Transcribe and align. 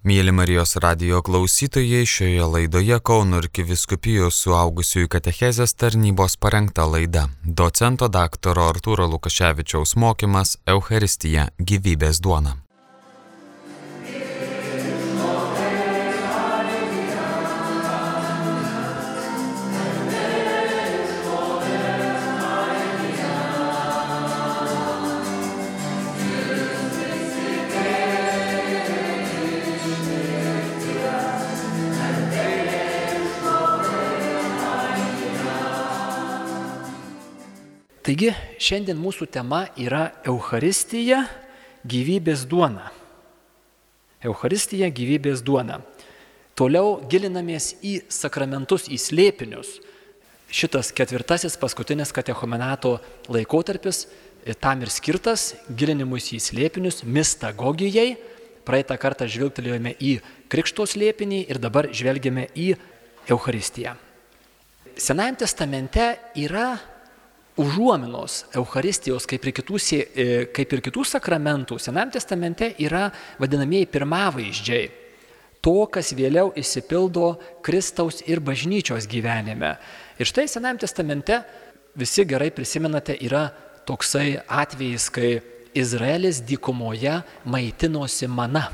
Mėly 0.00 0.32
Marijos 0.32 0.78
radio 0.80 1.18
klausytojai, 1.20 2.06
šioje 2.08 2.46
laidoje 2.48 2.96
Kauno 3.04 3.36
arkiviskupijos 3.42 4.38
suaugusiųjų 4.46 5.10
katechezės 5.12 5.76
tarnybos 5.76 6.38
parengta 6.40 6.86
laida. 6.88 7.26
Docento 7.44 8.08
daktaro 8.08 8.70
Artūro 8.72 9.04
Lukaševičiaus 9.12 9.92
mokymas 10.00 10.56
Euharistija- 10.64 11.50
gyvybės 11.68 12.24
duona. 12.24 12.56
Taigi 38.10 38.32
šiandien 38.58 38.98
mūsų 38.98 39.28
tema 39.30 39.60
yra 39.78 40.08
Euharistija 40.26 41.20
gyvybės 41.86 42.40
duona. 42.50 42.88
Euharistija 44.26 44.88
gyvybės 44.90 45.44
duona. 45.46 45.76
Toliau 46.58 46.96
gilinamės 47.06 47.76
į 47.86 48.00
sakramentus, 48.10 48.88
į 48.90 48.98
slėpinius. 48.98 49.76
Šitas 50.50 50.90
ketvirtasis 50.90 51.54
paskutinis 51.62 52.10
katechomenato 52.10 52.96
laikotarpis 53.30 54.08
tam 54.58 54.82
ir 54.82 54.90
skirtas 54.90 55.52
gilinimus 55.70 56.32
į 56.34 56.42
slėpinius, 56.50 57.04
mistagogijai. 57.06 58.16
Praeitą 58.66 58.98
kartą 58.98 59.30
žvilgtelėjome 59.30 59.94
į 60.02 60.16
Krikšto 60.50 60.90
slėpinį 60.98 61.44
ir 61.46 61.62
dabar 61.62 61.86
žvelgiame 61.94 62.50
į 62.58 62.72
Euharistiją. 63.30 63.94
Senajame 64.98 65.46
testamente 65.46 66.16
yra 66.34 66.72
užuominos 67.60 68.44
Euharistijos, 68.56 69.26
kaip 69.28 69.44
ir 69.46 69.54
kitų, 69.60 69.78
e, 69.92 70.26
kaip 70.54 70.72
ir 70.72 70.82
kitų 70.86 71.04
sakramentų, 71.06 71.78
Senam 71.78 72.10
testamente 72.10 72.72
yra 72.78 73.10
vadinamieji 73.40 73.90
pirmavaizdžiai. 73.92 74.90
To, 75.60 75.84
kas 75.92 76.14
vėliau 76.16 76.54
įsipildo 76.56 77.34
Kristaus 77.62 78.22
ir 78.24 78.40
bažnyčios 78.40 79.04
gyvenime. 79.10 79.74
Ir 80.18 80.28
štai 80.28 80.46
Senam 80.48 80.78
testamente, 80.80 81.42
visi 81.94 82.24
gerai 82.24 82.48
prisimenate, 82.50 83.18
yra 83.20 83.50
toksai 83.84 84.40
atvejis, 84.48 85.10
kai 85.12 85.40
Izraelis 85.74 86.40
dykumoje 86.42 87.20
maitinosi 87.44 88.28
mana. 88.28 88.70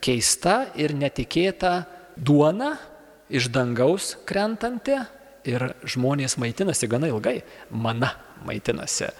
Keista 0.00 0.70
ir 0.76 0.94
netikėta 0.96 1.84
duona 2.16 2.76
iš 3.30 3.48
dangaus 3.52 4.14
krentanti, 4.28 4.96
ir 5.48 5.70
žmonės 5.88 6.36
maitinasi 6.40 6.88
gana 6.90 7.10
ilgai, 7.10 7.40
mana 7.70 8.14
maitinasi. 8.46 9.10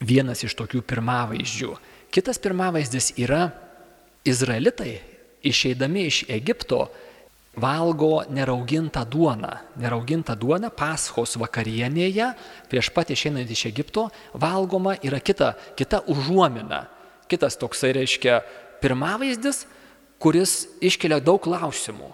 Vienas 0.00 0.44
iš 0.46 0.56
tokių 0.56 0.82
pirmavaizdžių. 0.88 1.74
Kitas 2.10 2.40
pirmavaizdis 2.42 3.12
yra 3.20 3.50
Izraelitai 4.24 4.98
išeidami 5.42 6.06
iš 6.08 6.24
Egipto 6.28 6.88
valgo 7.56 8.22
neraugintą 8.30 9.04
duoną. 9.04 9.52
Neraugintą 9.76 10.36
duoną 10.38 10.70
paschos 10.70 11.36
vakarienėje 11.40 12.30
prieš 12.70 12.90
pat 12.94 13.10
išeinant 13.10 13.50
iš 13.50 13.66
Egipto 13.70 14.08
valgoma 14.34 14.96
yra 15.02 15.20
kita, 15.20 15.54
kita 15.76 16.02
užuomina. 16.06 16.86
Kitas 17.30 17.58
toksai 17.58 17.92
reiškia 17.94 18.40
pirmavaizdis, 18.82 19.66
kuris 20.18 20.66
iškelia 20.80 21.20
daug 21.22 21.40
klausimų. 21.42 22.10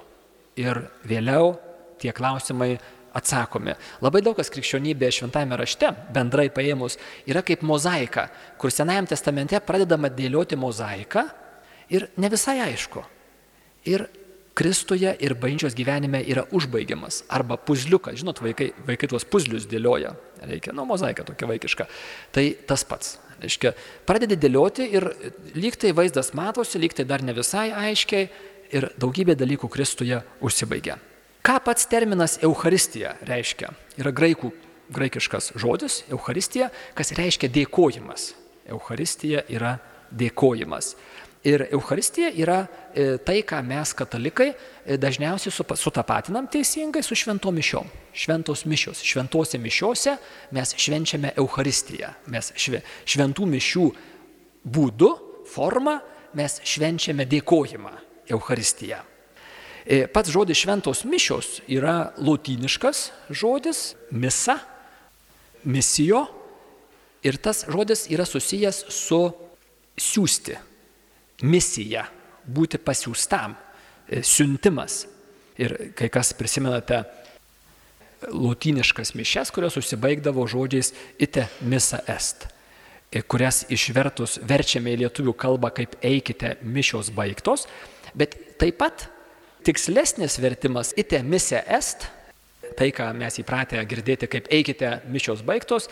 Ir 0.61 0.87
vėliau 1.05 1.57
tie 2.01 2.13
klausimai 2.17 2.77
atsakomi. 3.17 3.75
Labai 4.05 4.23
daug 4.25 4.37
kas 4.39 4.53
krikščionybė 4.53 5.11
šventame 5.15 5.59
rašte, 5.59 5.91
bendrai 6.15 6.49
paėmus, 6.53 6.99
yra 7.29 7.43
kaip 7.47 7.65
mozaika, 7.67 8.29
kur 8.61 8.75
Senajame 8.75 9.11
testamente 9.11 9.61
pradedama 9.65 10.13
dėlioti 10.13 10.59
mozaiką 10.61 11.27
ir 11.93 12.11
ne 12.17 12.33
visai 12.33 12.61
aišku. 12.69 13.05
Ir 13.87 14.09
Kristuje 14.57 15.11
ir 15.21 15.35
bažnyčios 15.37 15.75
gyvenime 15.77 16.23
yra 16.25 16.47
užbaigiamas. 16.57 17.27
Arba 17.29 17.59
puzliukas, 17.61 18.17
žinot, 18.17 18.39
vaikai, 18.41 18.71
vaikai 18.89 19.11
tuos 19.13 19.27
puzlius 19.29 19.67
dėlioja. 19.69 20.15
Reikia, 20.49 20.73
nu, 20.73 20.87
mozaika 20.89 21.27
tokia 21.29 21.51
vaikiška. 21.51 21.85
Tai 22.33 22.45
tas 22.65 22.87
pats. 22.89 23.19
Reiškia, 23.43 23.75
pradedi 24.09 24.39
dėlioti 24.41 24.87
ir 24.97 25.11
lyg 25.61 25.77
tai 25.77 25.93
vaizdas 25.93 26.33
matosi, 26.33 26.81
lyg 26.81 26.97
tai 26.97 27.05
dar 27.05 27.21
ne 27.21 27.37
visai 27.37 27.69
aiškiai 27.69 28.31
ir 28.73 28.89
daugybė 28.97 29.37
dalykų 29.37 29.69
Kristuje 29.69 30.23
užsibaigia. 30.41 30.97
Ką 31.47 31.61
pats 31.63 31.87
terminas 31.87 32.41
Euharistija 32.43 33.13
reiškia? 33.23 33.69
Yra 34.01 34.11
graikų, 34.11 34.49
graikiškas 34.91 35.53
žodis 35.55 36.01
Euharistija, 36.11 36.73
kas 36.99 37.13
reiškia 37.15 37.47
dėkojimas. 37.55 38.33
Euharistija 38.67 39.45
yra 39.55 39.77
dėkojimas. 40.11 40.97
Ir 41.47 41.69
Euharistija 41.71 42.33
yra 42.35 42.59
e, 42.67 43.07
tai, 43.23 43.45
ką 43.47 43.63
mes 43.63 43.95
katalikai 43.95 44.49
e, 44.51 44.99
dažniausiai 44.99 45.79
sutapatinam 45.79 46.51
teisingai 46.51 47.07
su 47.07 47.15
šventom 47.15 47.55
mišiom. 47.55 47.95
Šventos 48.11 48.67
mišios. 48.67 49.07
Šventose 49.07 49.63
mišiose 49.63 50.19
mes 50.51 50.75
švenčiame 50.83 51.37
Euharistiją. 51.39 52.11
Mes 52.35 52.57
šve, 52.59 52.83
šventų 53.07 53.53
mišių 53.55 53.91
būdu, 54.67 55.17
forma 55.55 56.01
mes 56.35 56.59
švenčiame 56.67 57.31
dėkojimą 57.31 58.01
Euharistiją. 58.35 59.07
E, 59.87 60.07
pats 60.11 60.33
žodis 60.35 60.59
šventos 60.59 61.05
mišios 61.07 61.61
yra 61.71 62.11
lotyniškas 62.19 63.13
žodis, 63.31 63.95
misa, 64.11 64.59
misijo 65.63 66.25
ir 67.23 67.39
tas 67.39 67.63
žodis 67.71 68.09
yra 68.11 68.27
susijęs 68.27 68.83
su 68.91 69.21
siūsti, 69.95 70.59
misija, 71.47 72.09
būti 72.51 72.83
pasiūstam, 72.83 73.55
e, 74.11 74.25
siuntimas. 74.27 75.05
Ir 75.57 75.95
kai 75.97 76.11
kas 76.13 76.35
prisimenate 76.37 77.05
lotyniškas 78.27 79.15
mišes, 79.15 79.55
kurios 79.55 79.79
užsibaigdavo 79.79 80.45
žodžiais 80.51 80.93
ite 81.23 81.47
misa 81.63 82.03
est, 82.11 82.49
e, 83.15 83.23
kurias 83.23 83.63
išvertus 83.71 84.41
verčiame 84.43 84.99
į 84.99 85.05
lietuvių 85.07 85.39
kalbą 85.39 85.71
kaip 85.71 85.95
eikite 86.03 86.57
mišios 86.67 87.15
baigtos, 87.15 87.69
bet 88.19 88.35
taip 88.59 88.83
pat 88.83 89.13
tikslesnis 89.67 90.39
vertimas 90.39 90.93
ite 90.97 91.19
mise 91.27 91.59
est, 91.67 92.07
tai 92.79 92.93
ką 92.95 93.11
mes 93.19 93.41
įpratę 93.43 93.81
girdėti 93.89 94.29
kaip 94.31 94.47
eikite 94.53 95.01
mišios 95.11 95.43
baigtos, 95.47 95.89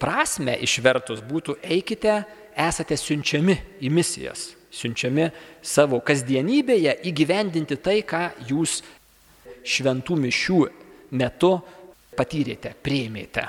prasme 0.00 0.54
išvertus 0.64 1.20
būtų 1.28 1.58
eikite, 1.62 2.22
esate 2.56 2.96
siunčiami 2.98 3.56
į 3.84 3.92
misijas, 3.92 4.52
siunčiami 4.72 5.28
savo 5.64 6.00
kasdienybėje 6.04 6.98
įgyvendinti 7.10 7.78
tai, 7.84 8.00
ką 8.04 8.30
jūs 8.48 8.80
šventų 9.62 10.18
mišių 10.24 10.60
metu 11.20 11.52
patyrėte, 12.16 12.74
prieimėte. 12.82 13.44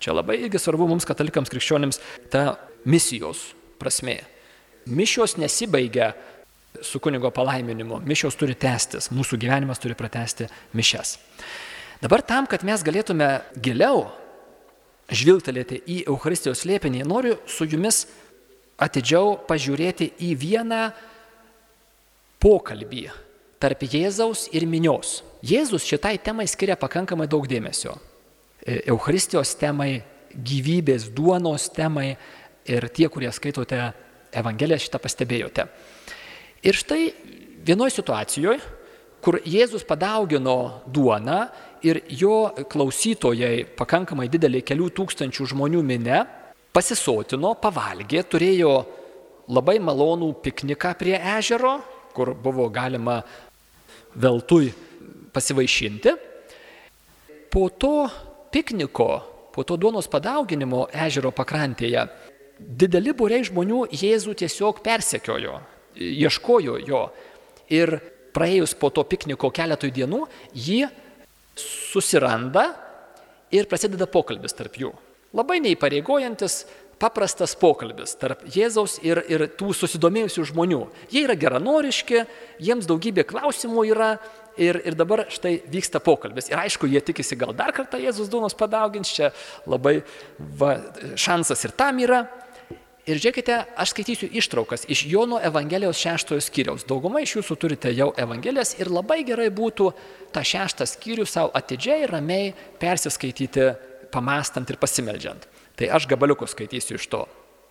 Čia 0.00 0.14
labai 0.16 0.38
irgi 0.40 0.60
svarbu 0.60 0.86
mums 0.88 1.08
katalikams 1.08 1.52
krikščionims 1.52 2.00
ta 2.32 2.54
misijos 2.88 3.50
prasme. 3.80 4.20
Mišios 4.88 5.36
nesibaigia 5.36 6.14
su 6.82 7.00
kunigo 7.02 7.30
palaiminimu. 7.34 8.00
Mišios 8.06 8.38
turi 8.38 8.54
tęstis, 8.54 9.10
mūsų 9.14 9.38
gyvenimas 9.40 9.82
turi 9.82 9.96
pratesti 9.98 10.48
mišes. 10.76 11.16
Dabar 12.00 12.22
tam, 12.24 12.46
kad 12.48 12.64
mes 12.64 12.82
galėtume 12.86 13.28
giliau 13.60 14.06
žvilgtelėti 15.10 15.80
į 15.90 15.96
Euharistijos 16.08 16.62
slėpinį, 16.62 17.02
noriu 17.08 17.36
su 17.50 17.66
jumis 17.68 18.04
atidžiau 18.80 19.34
pažiūrėti 19.48 20.12
į 20.24 20.30
vieną 20.40 20.84
pokalbį 22.40 23.08
tarp 23.60 23.84
Jėzaus 23.84 24.46
ir 24.56 24.64
minios. 24.64 25.20
Jėzus 25.44 25.84
šitai 25.84 26.16
temai 26.24 26.46
skiria 26.48 26.78
pakankamai 26.80 27.28
daug 27.28 27.44
dėmesio. 27.48 27.98
E, 28.64 28.80
Euharistijos 28.92 29.52
temai, 29.60 30.00
gyvybės 30.30 31.08
duonos 31.12 31.68
temai 31.74 32.14
ir 32.68 32.86
tie, 32.94 33.08
kurie 33.12 33.32
skaitote 33.34 33.90
Evangeliją, 34.36 34.78
šitą 34.80 35.00
pastebėjote. 35.02 35.66
Ir 36.60 36.76
štai 36.76 37.08
vienoje 37.64 37.94
situacijoje, 37.96 38.60
kur 39.24 39.38
Jėzus 39.48 39.84
padaugino 39.88 40.82
duoną 40.88 41.38
ir 41.84 42.02
jo 42.12 42.50
klausytojai, 42.68 43.64
pakankamai 43.76 44.28
didelį 44.32 44.60
kelių 44.68 44.90
tūkstančių 44.96 45.48
žmonių 45.54 45.80
minę, 45.84 46.20
pasisotino, 46.76 47.54
pavalgė, 47.60 48.26
turėjo 48.28 48.74
labai 49.48 49.78
malonų 49.80 50.34
pikniką 50.44 50.92
prie 51.00 51.16
ežero, 51.38 51.78
kur 52.12 52.34
buvo 52.36 52.68
galima 52.68 53.22
veltui 54.20 54.68
pasivaišinti. 55.32 56.16
Po 57.50 57.68
to 57.72 58.04
pikniko, 58.52 59.10
po 59.48 59.64
to 59.64 59.80
duonos 59.80 60.12
padauginimo 60.12 60.90
ežero 60.92 61.32
pakrantėje, 61.32 62.04
dideli 62.60 63.16
būriai 63.16 63.48
žmonių 63.48 63.86
Jėzų 63.96 64.36
tiesiog 64.44 64.84
persekiojo 64.84 65.58
ieškojo 66.00 66.78
jo. 66.86 67.04
ir 67.70 68.00
praėjus 68.34 68.74
po 68.78 68.90
to 68.90 69.04
pikniko 69.06 69.50
keletui 69.54 69.92
dienų, 69.94 70.24
jį 70.54 70.88
susiranda 71.58 72.70
ir 73.54 73.68
prasideda 73.70 74.06
pokalbis 74.10 74.54
tarp 74.56 74.78
jų. 74.80 74.92
Labai 75.36 75.60
neįpareigojantis, 75.62 76.64
paprastas 77.00 77.54
pokalbis 77.56 78.12
tarp 78.20 78.42
Jėzaus 78.50 78.98
ir, 79.06 79.22
ir 79.30 79.46
tų 79.58 79.72
susidomėjusių 79.76 80.44
žmonių. 80.50 80.80
Jie 81.12 81.24
yra 81.24 81.36
geranoriški, 81.38 82.24
jiems 82.60 82.88
daugybė 82.90 83.24
klausimų 83.30 83.86
yra 83.92 84.10
ir, 84.60 84.80
ir 84.84 84.96
dabar 84.98 85.24
štai 85.32 85.56
vyksta 85.70 86.02
pokalbis. 86.04 86.50
Ir 86.50 86.60
aišku, 86.60 86.90
jie 86.90 87.00
tikisi 87.04 87.38
gal 87.40 87.54
dar 87.56 87.72
kartą 87.76 88.00
Jėzus 88.02 88.28
duonos 88.32 88.56
padaugins, 88.58 89.12
čia 89.16 89.30
labai 89.70 90.00
va, 90.60 90.76
šansas 91.16 91.64
ir 91.64 91.76
tam 91.78 92.02
yra. 92.04 92.24
Ir 93.10 93.18
žiūrėkite, 93.18 93.54
aš 93.74 93.90
skaitysiu 93.90 94.28
ištraukas 94.38 94.84
iš 94.86 95.02
Jono 95.10 95.40
Evangelijos 95.42 95.98
šeštojo 95.98 96.42
skyriaus. 96.44 96.84
Dauguma 96.86 97.22
iš 97.24 97.40
jūsų 97.40 97.56
turite 97.58 97.90
jau 97.90 98.12
Evangelijas 98.14 98.76
ir 98.78 98.90
labai 98.92 99.24
gerai 99.26 99.48
būtų 99.50 99.88
tą 100.30 100.44
šeštą 100.46 100.86
skyrių 100.86 101.26
savo 101.26 101.50
atidžiai 101.58 102.06
ramiai 102.06 102.52
persiskaityti, 102.78 103.72
pamastant 104.14 104.70
ir 104.70 104.78
pasimeldžiant. 104.78 105.48
Tai 105.74 105.88
aš 105.96 106.06
gabaliukus 106.06 106.54
skaitysiu 106.54 107.00
iš 107.00 107.08
to. 107.10 107.24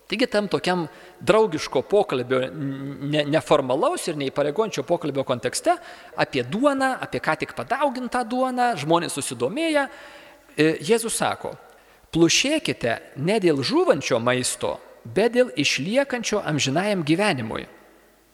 Taigi 0.09 0.27
tam 0.27 0.49
tokiam 0.51 0.87
draugiško 1.21 1.85
pokalbio, 1.87 2.41
ne, 2.49 3.23
neformalaus 3.29 4.09
ir 4.09 4.19
neįpareigončio 4.19 4.83
pokalbio 4.83 5.23
kontekste 5.23 5.77
apie 6.19 6.43
duoną, 6.43 6.95
apie 7.05 7.23
ką 7.23 7.37
tik 7.45 7.55
padaugintą 7.55 8.25
duoną, 8.27 8.73
žmonės 8.81 9.15
susidomėję, 9.15 9.87
e, 10.57 10.69
Jėzus 10.83 11.15
sako, 11.21 11.53
plušėkite 12.11 12.99
ne 13.21 13.39
dėl 13.39 13.61
žuvančio 13.63 14.19
maisto, 14.19 14.79
bet 15.15 15.35
dėl 15.35 15.51
išliekančio 15.57 16.41
amžinajam 16.45 17.03
gyvenimui. 17.03 17.67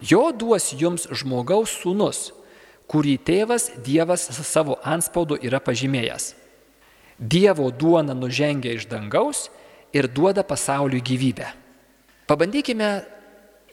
Jo 0.03 0.31
duos 0.35 0.73
jums 0.75 1.07
žmogaus 1.11 1.73
sūnus, 1.81 2.31
kurį 2.91 3.15
tėvas 3.25 3.71
Dievas 3.85 4.27
savo 4.45 4.77
anspaudu 4.83 5.37
yra 5.41 5.61
pažymėjęs. 5.63 6.33
Dievo 7.19 7.69
duona 7.71 8.13
nužengia 8.13 8.75
iš 8.75 8.89
dangaus 8.91 9.47
ir 9.95 10.09
duoda 10.11 10.43
pasauliui 10.43 10.99
gyvybę. 10.99 11.47
Pabandykime 12.27 12.89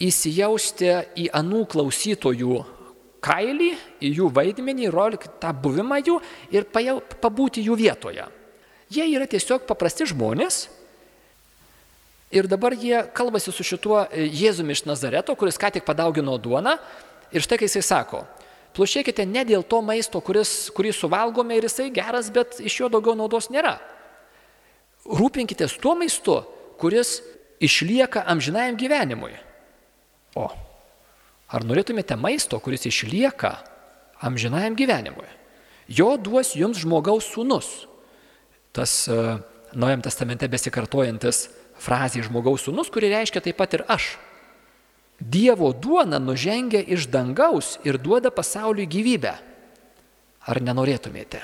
įsijausti 0.02 0.92
į 1.18 1.26
anų 1.34 1.64
klausytojų 1.72 2.60
kailį, 3.22 3.72
į 4.02 4.12
jų 4.18 4.28
vaidmenį, 4.34 4.90
rolį, 4.92 5.20
tą 5.42 5.52
buvimą 5.54 5.98
jų 6.02 6.18
ir 6.54 6.66
pabūti 6.70 7.64
jų 7.64 7.78
vietoje. 7.78 8.26
Jie 8.92 9.06
yra 9.14 9.26
tiesiog 9.30 9.64
paprasti 9.66 10.06
žmonės, 10.10 10.66
Ir 12.32 12.48
dabar 12.48 12.72
jie 12.72 13.02
kalbasi 13.12 13.52
su 13.52 13.64
šituo 13.64 14.06
e, 14.08 14.24
Jėzumi 14.32 14.72
iš 14.72 14.86
Nazareto, 14.88 15.34
kuris 15.36 15.58
ką 15.60 15.68
tik 15.74 15.84
padaugino 15.84 16.38
duoną. 16.40 16.78
Ir 17.32 17.44
štai 17.44 17.58
kai 17.60 17.68
jisai 17.68 17.82
sako, 17.84 18.22
plušėkite 18.76 19.26
ne 19.28 19.44
dėl 19.48 19.64
to 19.68 19.82
maisto, 19.84 20.20
kuris, 20.24 20.70
kurį 20.72 20.94
suvalgome 20.96 21.56
ir 21.56 21.68
jisai 21.68 21.90
geras, 21.92 22.30
bet 22.32 22.58
iš 22.60 22.78
jo 22.80 22.88
daugiau 22.92 23.16
naudos 23.18 23.50
nėra. 23.52 23.76
Rūpinkite 25.04 25.68
tuo 25.82 25.94
maistu, 25.98 26.40
kuris 26.80 27.20
išlieka 27.60 28.24
amžinajam 28.32 28.80
gyvenimui. 28.80 29.36
O, 30.40 30.48
ar 31.52 31.68
norėtumėte 31.68 32.16
maisto, 32.16 32.56
kuris 32.64 32.88
išlieka 32.88 33.58
amžinajam 34.24 34.76
gyvenimui? 34.78 35.28
Jo 35.92 36.14
duos 36.16 36.54
jums 36.56 36.80
žmogaus 36.80 37.28
sūnus. 37.28 37.72
Tas 38.72 39.02
uh, 39.12 39.42
Naujam 39.72 40.02
testamente 40.04 40.48
besikartojantis 40.52 41.48
frazė 41.80 42.22
žmogaus 42.26 42.66
sūnus, 42.66 42.90
kuri 42.92 43.12
reiškia 43.12 43.42
taip 43.44 43.58
pat 43.60 43.78
ir 43.78 43.84
aš. 43.90 44.16
Dievo 45.22 45.70
duona 45.72 46.18
nužengia 46.18 46.82
iš 46.82 47.06
dangaus 47.10 47.76
ir 47.86 47.98
duoda 48.02 48.32
pasauliui 48.34 48.88
gyvybę. 48.90 49.34
Ar 50.42 50.58
nenorėtumėte? 50.58 51.42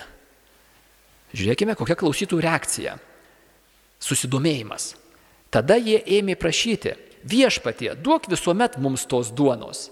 Žiūrėkime, 1.36 1.76
kokia 1.78 1.94
klausytų 1.98 2.40
reakcija. 2.42 2.96
Susidomėjimas. 4.02 4.94
Tada 5.54 5.76
jie 5.78 6.00
ėmė 6.18 6.34
prašyti, 6.38 6.96
viešpatie, 7.28 7.92
duok 7.94 8.28
visuomet 8.30 8.78
mums 8.82 9.06
tos 9.08 9.30
duonos. 9.30 9.88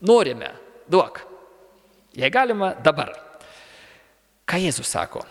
Norime, 0.00 0.52
duok. 0.90 1.22
Jei 2.16 2.30
galima, 2.32 2.72
dabar. 2.74 3.12
Ką 4.48 4.58
Jėzus 4.58 4.90
sako? 4.90 5.22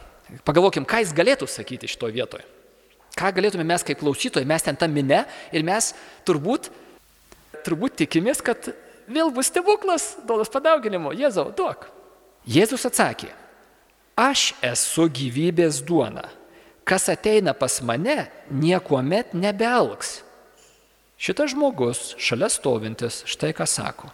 Pagalvokim, 0.48 0.86
ką 0.88 1.02
jis 1.04 1.12
galėtų 1.18 1.50
sakyti 1.50 1.90
šitoje 1.90 2.16
vietoje. 2.16 2.46
Ką 3.18 3.32
galėtume 3.36 3.66
mes 3.68 3.84
kaip 3.86 4.00
klausytojai, 4.02 4.48
mes 4.48 4.66
ten 4.66 4.78
tą 4.78 4.88
minę 4.92 5.24
ir 5.56 5.66
mes 5.66 5.92
turbūt, 6.28 6.70
turbūt 7.66 7.98
tikimės, 8.04 8.44
kad 8.46 8.72
vėl 9.10 9.32
bus 9.34 9.50
stebuklas 9.50 10.14
duodas 10.28 10.52
padauginimo. 10.54 11.14
Jėzau, 11.18 11.50
duok. 11.56 11.90
Jėzus 12.50 12.86
atsakė, 12.88 13.34
aš 14.18 14.54
esu 14.66 15.10
gyvybės 15.12 15.82
duona. 15.86 16.30
Kas 16.88 17.10
ateina 17.12 17.54
pas 17.54 17.76
mane, 17.86 18.30
niekuomet 18.50 19.36
nebealks. 19.38 20.24
Šitas 21.20 21.52
žmogus, 21.52 22.16
šalia 22.18 22.48
stovintis, 22.50 23.26
štai 23.28 23.52
ką 23.54 23.68
sako. 23.68 24.08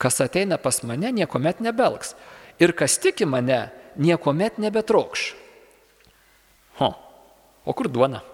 Kas 0.00 0.16
ateina 0.24 0.56
pas 0.58 0.80
mane, 0.82 1.12
niekuomet 1.12 1.60
nebelgs. 1.60 2.14
Ir 2.58 2.72
kas 2.72 2.96
tiki 2.98 3.28
mane, 3.28 3.68
niekuomet 4.00 4.56
nebetrokš. 4.58 5.34
Ho, 6.80 6.94
O 7.70 7.74
kur 7.76 7.86
duona? 7.92 8.24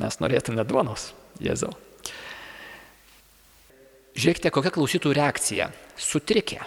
Mes 0.00 0.16
norėtume 0.22 0.64
duonos, 0.64 1.10
Jėzau. 1.44 1.74
Žiūrėkite, 4.14 4.50
kokia 4.54 4.72
klausytų 4.72 5.12
reakcija. 5.18 5.68
Sutrikė. 6.00 6.62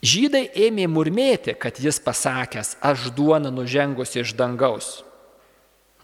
Žydai 0.00 0.46
ėmė 0.66 0.86
murmėti, 0.88 1.52
kad 1.60 1.76
jis 1.82 2.00
pasakęs, 2.00 2.78
aš 2.80 3.10
duona 3.12 3.50
nužengusi 3.52 4.22
iš 4.22 4.32
dangaus. 4.38 5.02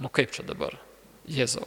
Nu 0.03 0.11
kaip 0.13 0.35
čia 0.35 0.45
dabar, 0.45 0.77
Jėzau? 1.25 1.65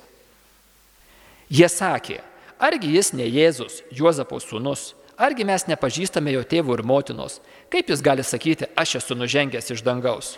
Jie 1.49 1.65
sakė, 1.73 2.19
argi 2.61 2.91
jis 2.93 3.15
ne 3.17 3.25
Jėzus, 3.25 3.79
Juozapo 3.89 4.37
sūnus, 4.43 4.91
argi 5.17 5.47
mes 5.47 5.65
nepažįstame 5.71 6.35
jo 6.35 6.45
tėvų 6.45 6.77
ir 6.77 6.85
motinos, 6.85 7.39
kaip 7.73 7.89
jis 7.89 8.05
gali 8.05 8.21
sakyti, 8.21 8.69
aš 8.77 8.99
esu 9.01 9.17
nužengęs 9.17 9.73
iš 9.73 9.81
dangaus? 9.87 10.35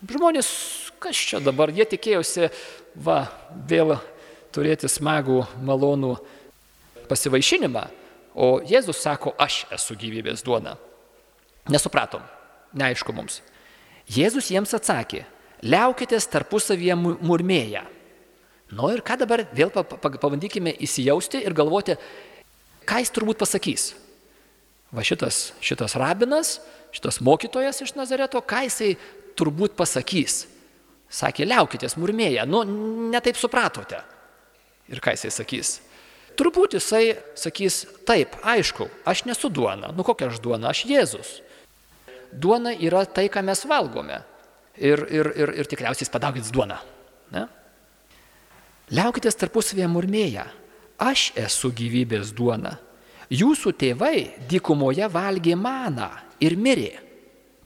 Žmonės, 0.00 0.48
kas 1.00 1.18
čia 1.18 1.40
dabar, 1.44 1.68
jie 1.76 1.84
tikėjosi, 1.84 2.48
va, 3.04 3.26
vėl 3.68 3.98
turėti 4.54 4.88
smagų, 4.88 5.42
malonų 5.60 6.14
pasivaišinimą, 7.10 7.84
o 8.32 8.48
Jėzus 8.64 9.02
sako, 9.02 9.34
aš 9.36 9.66
esu 9.76 9.96
gyvybės 10.00 10.44
duona. 10.46 10.78
Nesupratom, 11.68 12.24
neaišku 12.72 13.12
mums. 13.12 13.42
Jėzus 14.10 14.48
jiems 14.50 14.72
atsakė, 14.74 15.26
liaukitės 15.60 16.26
tarpusavyje 16.32 16.96
murmėję. 16.96 17.84
Nu 18.72 18.88
ir 18.94 19.02
ką 19.04 19.18
dabar 19.20 19.44
vėl 19.52 19.70
pabandykime 19.74 20.72
įsijausti 20.80 21.42
ir 21.44 21.54
galvoti, 21.58 21.98
ką 22.88 23.02
jis 23.02 23.12
turbūt 23.12 23.42
pasakys. 23.42 23.90
Va 24.94 25.04
šitas, 25.06 25.50
šitas 25.62 25.94
rabinas, 25.98 26.58
šitas 26.94 27.20
mokytojas 27.22 27.82
iš 27.84 27.94
Nazareto, 27.98 28.40
ką 28.42 28.64
jisai 28.66 28.94
turbūt 29.38 29.76
pasakys. 29.78 30.44
Sakė, 31.10 31.46
liaukitės 31.50 31.96
murmėję, 31.98 32.44
nu, 32.46 32.62
netaip 33.10 33.38
supratote. 33.38 33.98
Ir 34.90 35.02
ką 35.02 35.16
jisai 35.16 35.32
sakys? 35.34 35.78
Turbūt 36.38 36.76
jisai 36.78 37.16
sakys, 37.38 37.82
taip, 38.06 38.36
aišku, 38.46 38.86
aš 39.08 39.24
nesu 39.26 39.50
duona. 39.50 39.90
Nu 39.94 40.06
kokia 40.06 40.30
aš 40.30 40.38
duona? 40.42 40.70
Aš 40.70 40.84
Jėzus. 40.88 41.32
Duona 42.30 42.72
yra 42.78 43.02
tai, 43.10 43.26
ką 43.32 43.42
mes 43.44 43.64
valgome. 43.66 44.20
Ir, 44.78 45.02
ir, 45.10 45.32
ir, 45.34 45.52
ir 45.60 45.68
tikriausiai 45.68 46.06
jis 46.06 46.12
padaugins 46.14 46.52
duoną. 46.54 46.78
Ne? 47.34 47.44
Liaukitės 48.94 49.36
tarpusavėje 49.38 49.90
murmėję. 49.90 50.46
Aš 51.02 51.30
esu 51.38 51.72
gyvybės 51.74 52.30
duona. 52.36 52.76
Jūsų 53.30 53.74
tėvai 53.78 54.46
dykumoje 54.50 55.06
valgė 55.10 55.58
maną 55.58 56.08
ir 56.42 56.56
mirė 56.58 56.94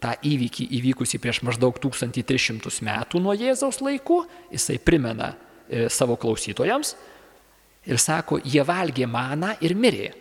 tą 0.04 0.12
įvykį 0.20 0.68
įvykusį 0.78 1.20
prieš 1.22 1.40
maždaug 1.46 1.78
1300 1.80 2.84
metų 2.84 3.22
nuo 3.24 3.32
Jėzaus 3.36 3.80
laikų, 3.80 4.20
jisai 4.52 4.76
primena 4.82 5.32
e, 5.32 5.86
savo 5.88 6.18
klausytojams 6.20 6.94
ir 7.88 8.00
sako, 8.00 8.38
jie 8.44 8.64
valgė 8.64 9.08
maną 9.08 9.54
ir 9.64 9.76
mirė. 9.76 10.12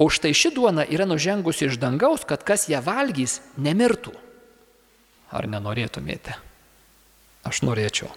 O 0.00 0.08
štai 0.08 0.32
ši 0.34 0.54
duona 0.56 0.86
yra 0.88 1.04
nužengusi 1.06 1.68
iš 1.68 1.76
dangaus, 1.78 2.24
kad 2.24 2.42
kas 2.46 2.66
ją 2.70 2.80
valgys, 2.82 3.40
nemirtų. 3.60 4.14
Ar 5.30 5.46
nenorėtumėte? 5.46 6.34
Aš 7.46 7.62
norėčiau. 7.66 8.08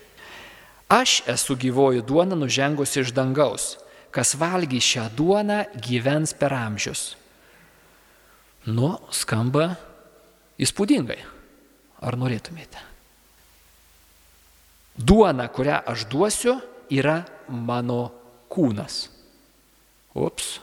Aš 0.93 1.21
esu 1.29 1.57
gyvoji 1.59 2.03
duona 2.05 2.37
nužengusi 2.39 3.01
iš 3.03 3.11
dangaus. 3.15 3.75
Kas 4.13 4.35
valgys 4.37 4.85
šią 4.85 5.07
duoną, 5.17 5.63
gyvens 5.81 6.35
per 6.37 6.53
amžius. 6.53 7.15
Nu, 8.69 8.95
skamba 9.11 9.73
Įspūdingai. 10.61 11.19
Ar 12.03 12.17
norėtumėte? 12.19 12.81
Duona, 14.93 15.47
kurią 15.49 15.79
aš 15.89 16.05
duosiu, 16.11 16.57
yra 16.93 17.23
mano 17.49 18.11
kūnas. 18.51 19.07
Ups. 20.13 20.59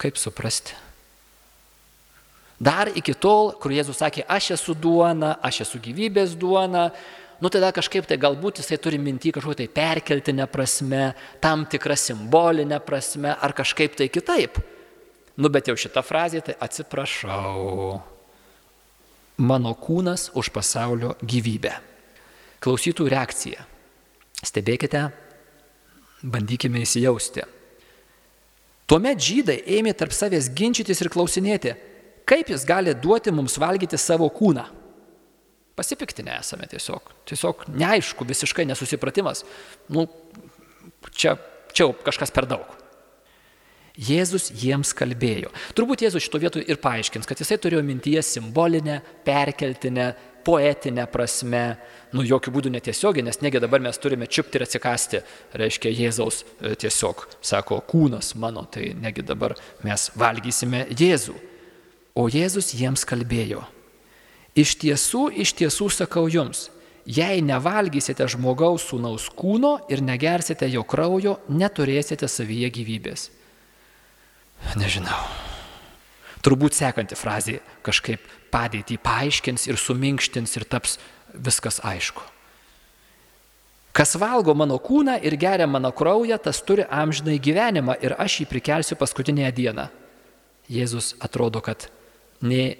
Kaip 0.00 0.16
suprasti? 0.16 0.76
Dar 2.60 2.90
iki 2.92 3.14
tol, 3.16 3.54
kur 3.60 3.72
Jėzus 3.72 4.00
sakė, 4.00 4.24
aš 4.28 4.54
esu 4.56 4.74
duona, 4.76 5.34
aš 5.44 5.62
esu 5.64 5.80
gyvybės 5.80 6.34
duona, 6.40 6.90
nu 7.40 7.48
tada 7.52 7.70
kažkaip 7.72 8.04
tai 8.08 8.18
galbūt 8.20 8.60
jisai 8.60 8.76
turi 8.80 9.00
minti 9.00 9.32
kažkokią 9.32 9.62
tai 9.62 9.68
perkeltinę 9.76 10.44
prasme, 10.48 11.14
tam 11.40 11.64
tikrą 11.64 11.96
simbolinę 11.96 12.80
prasme 12.84 13.32
ar 13.32 13.56
kažkaip 13.56 13.96
tai 13.96 14.10
kitaip. 14.12 14.60
Nu 15.40 15.48
bet 15.48 15.72
jau 15.72 15.76
šita 15.76 16.04
frazė 16.04 16.44
tai 16.44 16.56
atsiprašau. 16.60 18.19
Mano 19.40 19.72
kūnas 19.72 20.28
už 20.36 20.50
pasaulio 20.52 21.14
gyvybę. 21.24 21.72
Klausytų 22.60 23.06
reakcija. 23.08 23.62
Stebėkite, 24.44 25.06
bandykime 26.20 26.82
įsijausti. 26.84 27.46
Tuomet 28.90 29.22
žydai 29.24 29.56
ėmė 29.78 29.94
tarp 29.96 30.12
savęs 30.12 30.50
ginčytis 30.52 31.00
ir 31.00 31.08
klausinėti, 31.12 31.72
kaip 32.28 32.52
jis 32.52 32.66
gali 32.68 32.92
duoti 32.92 33.32
mums 33.32 33.56
valgyti 33.62 33.96
savo 34.00 34.28
kūną. 34.28 34.66
Pasipiktinę 35.78 36.36
esame 36.42 36.68
tiesiog. 36.68 37.14
Tiesiog 37.30 37.64
neaišku, 37.72 38.26
visiškai 38.28 38.66
nesusipratimas. 38.68 39.46
Nu, 39.88 40.04
čia, 41.16 41.38
čia 41.72 41.88
kažkas 42.04 42.34
per 42.34 42.50
daug. 42.50 42.79
Jėzus 43.98 44.50
jiems 44.54 44.92
kalbėjo. 44.96 45.50
Turbūt 45.76 46.04
Jėzus 46.06 46.26
šito 46.26 46.40
vietoje 46.42 46.68
ir 46.70 46.80
paaiškins, 46.82 47.26
kad 47.28 47.40
jisai 47.40 47.58
turėjo 47.62 47.82
mintyje 47.86 48.22
simbolinę, 48.26 49.00
perkeltinę, 49.26 50.12
poetinę 50.46 51.04
prasme, 51.12 51.64
nu 52.16 52.24
jokių 52.24 52.54
būdų 52.54 52.72
netiesiogiai, 52.76 53.26
nes 53.26 53.42
negi 53.44 53.60
dabar 53.60 53.82
mes 53.84 53.98
turime 54.00 54.28
čiupti 54.30 54.56
ir 54.56 54.64
atsikasti, 54.64 55.20
reiškia 55.52 55.92
Jėzaus 55.92 56.44
e, 56.44 56.72
tiesiog, 56.80 57.26
sako, 57.44 57.82
kūnas 57.90 58.32
mano, 58.40 58.64
tai 58.72 58.94
negi 58.96 59.26
dabar 59.26 59.56
mes 59.84 60.08
valgysime 60.16 60.86
Jėzų. 60.96 61.36
O 62.16 62.24
Jėzus 62.32 62.72
jiems 62.74 63.04
kalbėjo, 63.06 63.66
Iš 64.58 64.74
tiesų, 64.82 65.28
iš 65.30 65.52
tiesų 65.54 65.86
sakau 65.94 66.24
jums, 66.26 66.70
jei 67.06 67.38
nevalgysite 67.42 68.26
žmogaus 68.32 68.88
sūnaus 68.90 69.28
kūno 69.38 69.76
ir 69.92 70.02
negersite 70.02 70.66
jo 70.72 70.82
kraujo, 70.82 71.36
neturėsite 71.48 72.26
savyje 72.26 72.70
gyvybės. 72.74 73.28
Nežinau. 74.78 75.22
Turbūt 76.40 76.76
sekanti 76.76 77.16
frazė 77.18 77.58
kažkaip 77.84 78.22
padėtį 78.52 78.96
paaiškins 79.04 79.66
ir 79.68 79.78
suminkštins 79.80 80.56
ir 80.56 80.64
taps 80.64 80.96
viskas 81.34 81.80
aišku. 81.84 82.22
Kas 83.92 84.14
valgo 84.14 84.54
mano 84.54 84.78
kūną 84.78 85.16
ir 85.26 85.34
geria 85.36 85.66
mano 85.66 85.90
kraują, 85.92 86.38
tas 86.38 86.62
turi 86.62 86.84
amžinai 86.86 87.40
gyvenimą 87.42 87.96
ir 88.00 88.14
aš 88.22 88.40
jį 88.40 88.46
prikelsiu 88.52 88.96
paskutinėje 88.96 89.50
dieną. 89.56 89.88
Jėzus 90.70 91.16
atrodo, 91.18 91.58
kad 91.60 91.88
ne, 92.46 92.76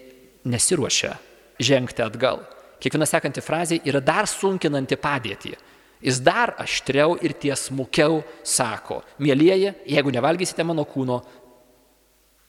nesiruošia 0.47 1.17
žengti 1.61 2.05
atgal. 2.07 2.45
Kiekviena 2.81 3.09
sekanti 3.11 3.43
frazė 3.45 3.81
yra 3.85 4.01
dar 4.01 4.31
sunkinanti 4.31 4.97
padėtį. 4.97 5.57
Jis 6.01 6.23
dar 6.25 6.55
aštriau 6.63 7.19
ir 7.21 7.35
tiesmukiau 7.37 8.23
sako, 8.47 9.03
mėlyjeji, 9.21 9.75
jeigu 9.85 10.15
nevalgysite 10.15 10.65
mano 10.65 10.87
kūno, 10.89 11.19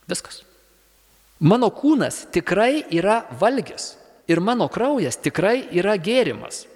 viskas. 0.10 0.42
Mano 1.42 1.72
kūnas 1.74 2.28
tikrai 2.34 2.84
yra 2.94 3.24
valgis 3.40 3.96
ir 4.30 4.40
mano 4.40 4.68
kraujas 4.70 5.18
tikrai 5.18 5.66
yra 5.74 5.96
gėrimas. 5.98 6.68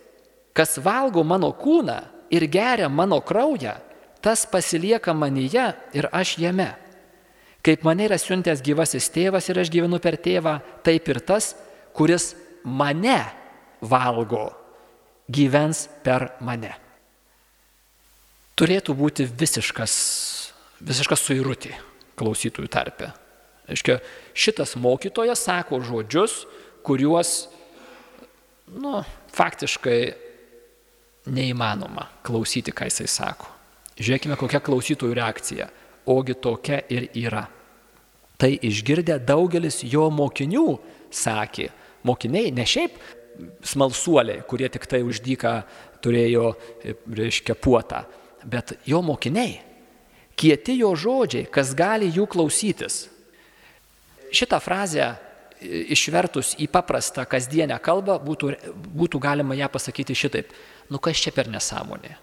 Kas 0.55 0.79
valgo 0.82 1.24
mano 1.24 1.51
kūną 1.53 2.00
ir 2.34 2.48
geria 2.50 2.89
mano 2.89 3.20
kraują, 3.22 3.75
tas 4.22 4.48
pasilieka 4.50 5.13
manyje 5.13 5.67
ir 5.94 6.10
aš 6.12 6.38
jame. 6.41 6.72
Kaip 7.65 7.86
mane 7.86 8.08
yra 8.08 8.17
siuntęs 8.22 8.63
gyvasis 8.65 9.10
tėvas 9.13 9.50
ir 9.50 9.60
aš 9.62 9.70
gyvenu 9.74 10.00
per 10.01 10.17
tėvą, 10.22 10.60
taip 10.86 11.10
ir 11.10 11.22
tas, 11.22 11.53
kuris 11.94 12.34
mane 12.63 13.20
valgo, 13.82 14.50
gyvens 15.29 15.88
per 16.05 16.32
mane. 16.41 16.74
Turėtų 18.55 18.96
būti 18.98 19.25
visiškas, 19.27 19.94
visiškas 20.82 21.25
suirutė 21.27 21.75
klausytojų 22.20 22.72
tarpe. 22.72 23.12
Aiškia, 23.70 23.98
šitas 24.38 24.76
mokytojas 24.78 25.42
sako 25.48 25.80
žodžius, 25.82 26.44
kuriuos, 26.86 27.48
nu, 28.78 29.02
faktiškai 29.34 30.00
neįmanoma 31.34 32.08
klausyti, 32.26 32.74
ką 32.76 32.90
jisai 32.90 33.10
sako. 33.10 33.50
Žiūrėkime, 33.96 34.38
kokia 34.38 34.62
klausytojų 34.62 35.16
reakcija. 35.18 35.70
Ogi 36.12 36.36
tokia 36.38 36.84
ir 36.94 37.08
yra. 37.18 37.48
Tai 38.38 38.52
išgirdę 38.68 39.18
daugelis 39.26 39.80
jo 39.88 40.10
mokinių 40.14 40.68
sakė, 41.16 41.70
mokiniai, 42.06 42.52
ne 42.54 42.66
šiaip 42.68 43.00
smalsuoliai, 43.66 44.44
kurie 44.48 44.68
tik 44.72 44.86
tai 44.92 45.02
uždyką 45.08 45.54
turėjo, 46.04 46.52
reiškia, 47.18 47.56
puotą, 47.58 48.04
bet 48.46 48.76
jo 48.88 49.02
mokiniai, 49.06 49.58
kieti 50.39 50.80
jo 50.82 50.94
žodžiai, 50.96 51.48
kas 51.51 51.74
gali 51.77 52.10
jų 52.12 52.27
klausytis. 52.32 53.06
Šitą 54.36 54.60
frazę 54.63 55.13
išvertus 55.65 56.54
į 56.60 56.68
paprastą 56.72 57.25
kasdienę 57.30 57.77
kalbą 57.84 58.18
būtų, 58.24 58.54
būtų 58.75 59.22
galima 59.24 59.56
ją 59.56 59.70
pasakyti 59.72 60.15
šitaip. 60.15 60.51
Nu 60.92 61.00
kas 61.00 61.22
čia 61.22 61.32
per 61.34 61.50
nesąmonė? 61.50 62.15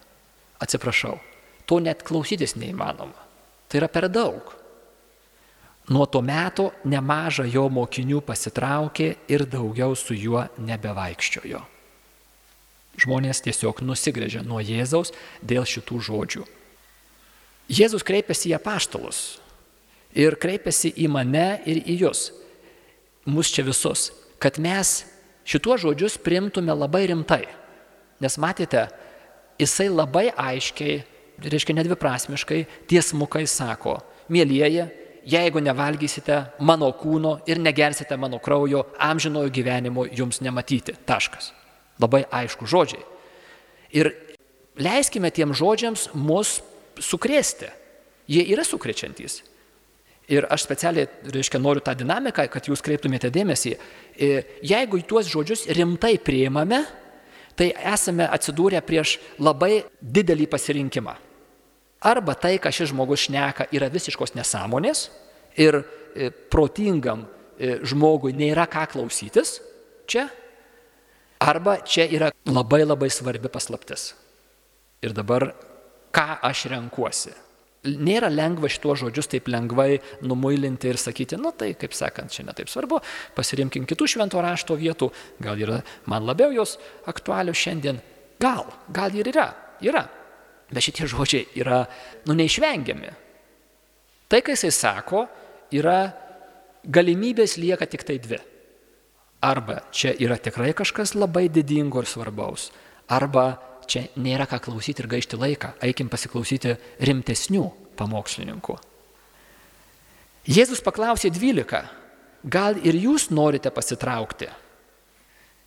Atsiprašau, 0.62 1.16
to 1.66 1.80
net 1.82 2.04
klausytis 2.06 2.54
neįmanoma. 2.56 3.16
Tai 3.68 3.80
yra 3.80 3.88
per 3.88 4.08
daug. 4.12 4.52
Nuo 5.90 6.06
to 6.06 6.20
meto 6.22 6.70
nemaža 6.86 7.48
jo 7.50 7.66
mokinių 7.72 8.20
pasitraukė 8.22 9.08
ir 9.32 9.46
daugiau 9.50 9.96
su 9.98 10.14
juo 10.14 10.44
nebevaikščiojo. 10.62 11.62
Žmonės 13.02 13.40
tiesiog 13.42 13.80
nusigrėžė 13.82 14.44
nuo 14.46 14.60
Jėzaus 14.62 15.10
dėl 15.42 15.66
šitų 15.66 15.98
žodžių. 16.06 16.44
Jėzus 17.70 18.04
kreipėsi 18.04 18.50
į 18.50 18.56
apaštalus 18.58 19.20
ir 20.18 20.36
kreipėsi 20.40 20.92
į 20.98 21.08
mane 21.12 21.62
ir 21.68 21.82
į 21.88 21.98
jūs, 22.04 22.30
mus 23.24 23.52
čia 23.52 23.64
visus, 23.66 24.10
kad 24.42 24.58
mes 24.60 25.02
šituos 25.48 25.84
žodžius 25.84 26.18
primtume 26.20 26.74
labai 26.74 27.06
rimtai. 27.10 27.46
Nes 28.22 28.38
matėte, 28.38 28.86
jisai 29.58 29.88
labai 29.90 30.28
aiškiai, 30.30 31.00
reiškia 31.42 31.78
nedviprasmiškai, 31.78 32.60
tiesmukai 32.90 33.46
sako, 33.50 33.96
mėlyjeji, 34.32 34.88
jeigu 35.28 35.62
nevalgysite 35.62 36.38
mano 36.66 36.90
kūno 36.98 37.38
ir 37.50 37.60
negersite 37.62 38.16
mano 38.18 38.40
kraujo, 38.42 38.84
amžinojo 38.98 39.50
gyvenimo 39.54 40.06
jums 40.10 40.42
nematyti. 40.42 40.94
Taškas. 41.06 41.52
Labai 42.02 42.24
aišku 42.26 42.66
žodžiai. 42.66 43.02
Ir 43.94 44.10
leiskime 44.80 45.30
tiem 45.30 45.52
žodžiams 45.54 46.08
mus 46.14 46.60
sukrėsti. 47.00 47.70
Jie 48.30 48.44
yra 48.54 48.64
sukrečiantys. 48.66 49.40
Ir 50.32 50.46
aš 50.52 50.64
specialiai, 50.64 51.08
reiškia, 51.34 51.58
noriu 51.60 51.82
tą 51.84 51.94
dinamiką, 51.98 52.44
kad 52.50 52.68
jūs 52.70 52.82
kreiptumėte 52.84 53.30
dėmesį. 53.34 53.72
E, 54.14 54.28
jeigu 54.64 55.00
tuos 55.08 55.26
žodžius 55.28 55.66
rimtai 55.74 56.14
prieimame, 56.22 56.84
tai 57.58 57.72
esame 57.92 58.28
atsidūrę 58.30 58.80
prieš 58.86 59.18
labai 59.42 59.82
didelį 60.00 60.46
pasirinkimą. 60.52 61.16
Arba 62.08 62.34
tai, 62.38 62.56
ką 62.62 62.70
šis 62.74 62.90
žmogus 62.90 63.26
šneka, 63.26 63.68
yra 63.74 63.90
visiškos 63.92 64.34
nesąmonės 64.38 65.04
ir 65.60 65.82
e, 65.82 66.30
protingam 66.30 67.26
e, 67.26 67.76
žmogui 67.86 68.32
nėra 68.34 68.64
ką 68.70 68.86
klausytis 68.94 69.58
čia, 70.10 70.28
arba 71.42 71.80
čia 71.86 72.06
yra 72.10 72.30
labai 72.46 72.82
labai 72.86 73.10
svarbi 73.10 73.50
paslaptis. 73.52 74.12
Ir 75.02 75.14
dabar, 75.14 75.50
ką 76.14 76.28
aš 76.44 76.66
renkuosi. 76.72 77.32
Nėra 77.82 78.28
lengva 78.30 78.68
šituos 78.70 79.00
žodžius 79.00 79.26
taip 79.32 79.48
lengvai 79.50 79.96
numuilinti 80.22 80.92
ir 80.92 80.98
sakyti, 81.02 81.38
nu 81.40 81.50
tai, 81.58 81.72
kaip 81.74 81.96
sakant, 81.98 82.30
čia 82.30 82.44
netaip 82.46 82.70
svarbu, 82.70 83.00
pasirimkim 83.34 83.88
kitų 83.90 84.06
švento 84.12 84.42
rašto 84.44 84.76
vietų, 84.78 85.08
gal 85.42 85.58
yra 85.58 85.80
man 86.06 86.22
labiau 86.28 86.54
jos 86.54 86.76
aktualios 87.10 87.58
šiandien, 87.58 87.98
gal, 88.38 88.68
gal 88.94 89.18
ir 89.18 89.32
yra, 89.32 89.48
yra. 89.82 90.04
Bet 90.70 90.86
šitie 90.86 91.08
žodžiai 91.10 91.48
yra, 91.58 91.82
nu, 92.28 92.36
neišvengiami. 92.38 93.10
Tai, 94.30 94.40
ką 94.40 94.54
jisai 94.54 94.70
sako, 94.72 95.26
yra 95.74 95.98
galimybės 96.86 97.58
lieka 97.58 97.88
tik 97.90 98.06
tai 98.06 98.20
dvi. 98.22 98.38
Arba 99.42 99.80
čia 99.90 100.14
yra 100.22 100.38
tikrai 100.38 100.70
kažkas 100.78 101.16
labai 101.18 101.48
didingo 101.50 101.98
ir 101.98 102.06
svarbaus, 102.06 102.70
arba 103.10 103.56
čia 103.88 104.06
nėra 104.16 104.46
ką 104.50 104.60
klausyti 104.62 105.02
ir 105.04 105.10
gaišti 105.10 105.38
laiką, 105.40 105.72
eikim 105.84 106.10
pasiklausyti 106.12 106.76
rimtesnių 107.00 107.64
pamokslininkų. 107.98 108.76
Jėzus 110.52 110.82
paklausė 110.82 111.30
dvylika, 111.34 111.84
gal 112.42 112.78
ir 112.82 112.98
jūs 112.98 113.30
norite 113.30 113.70
pasitraukti? 113.74 114.50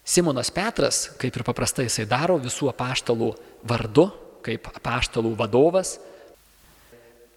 Simonas 0.05 0.51
Petras, 0.53 1.07
kaip 1.17 1.33
ir 1.33 1.45
paprastai 1.47 1.87
jisai 1.87 2.05
daro 2.09 2.35
visų 2.41 2.69
apaštalų 2.69 3.31
vardu, 3.65 4.09
kaip 4.45 4.67
apaštalų 4.75 5.31
vadovas, 5.39 5.95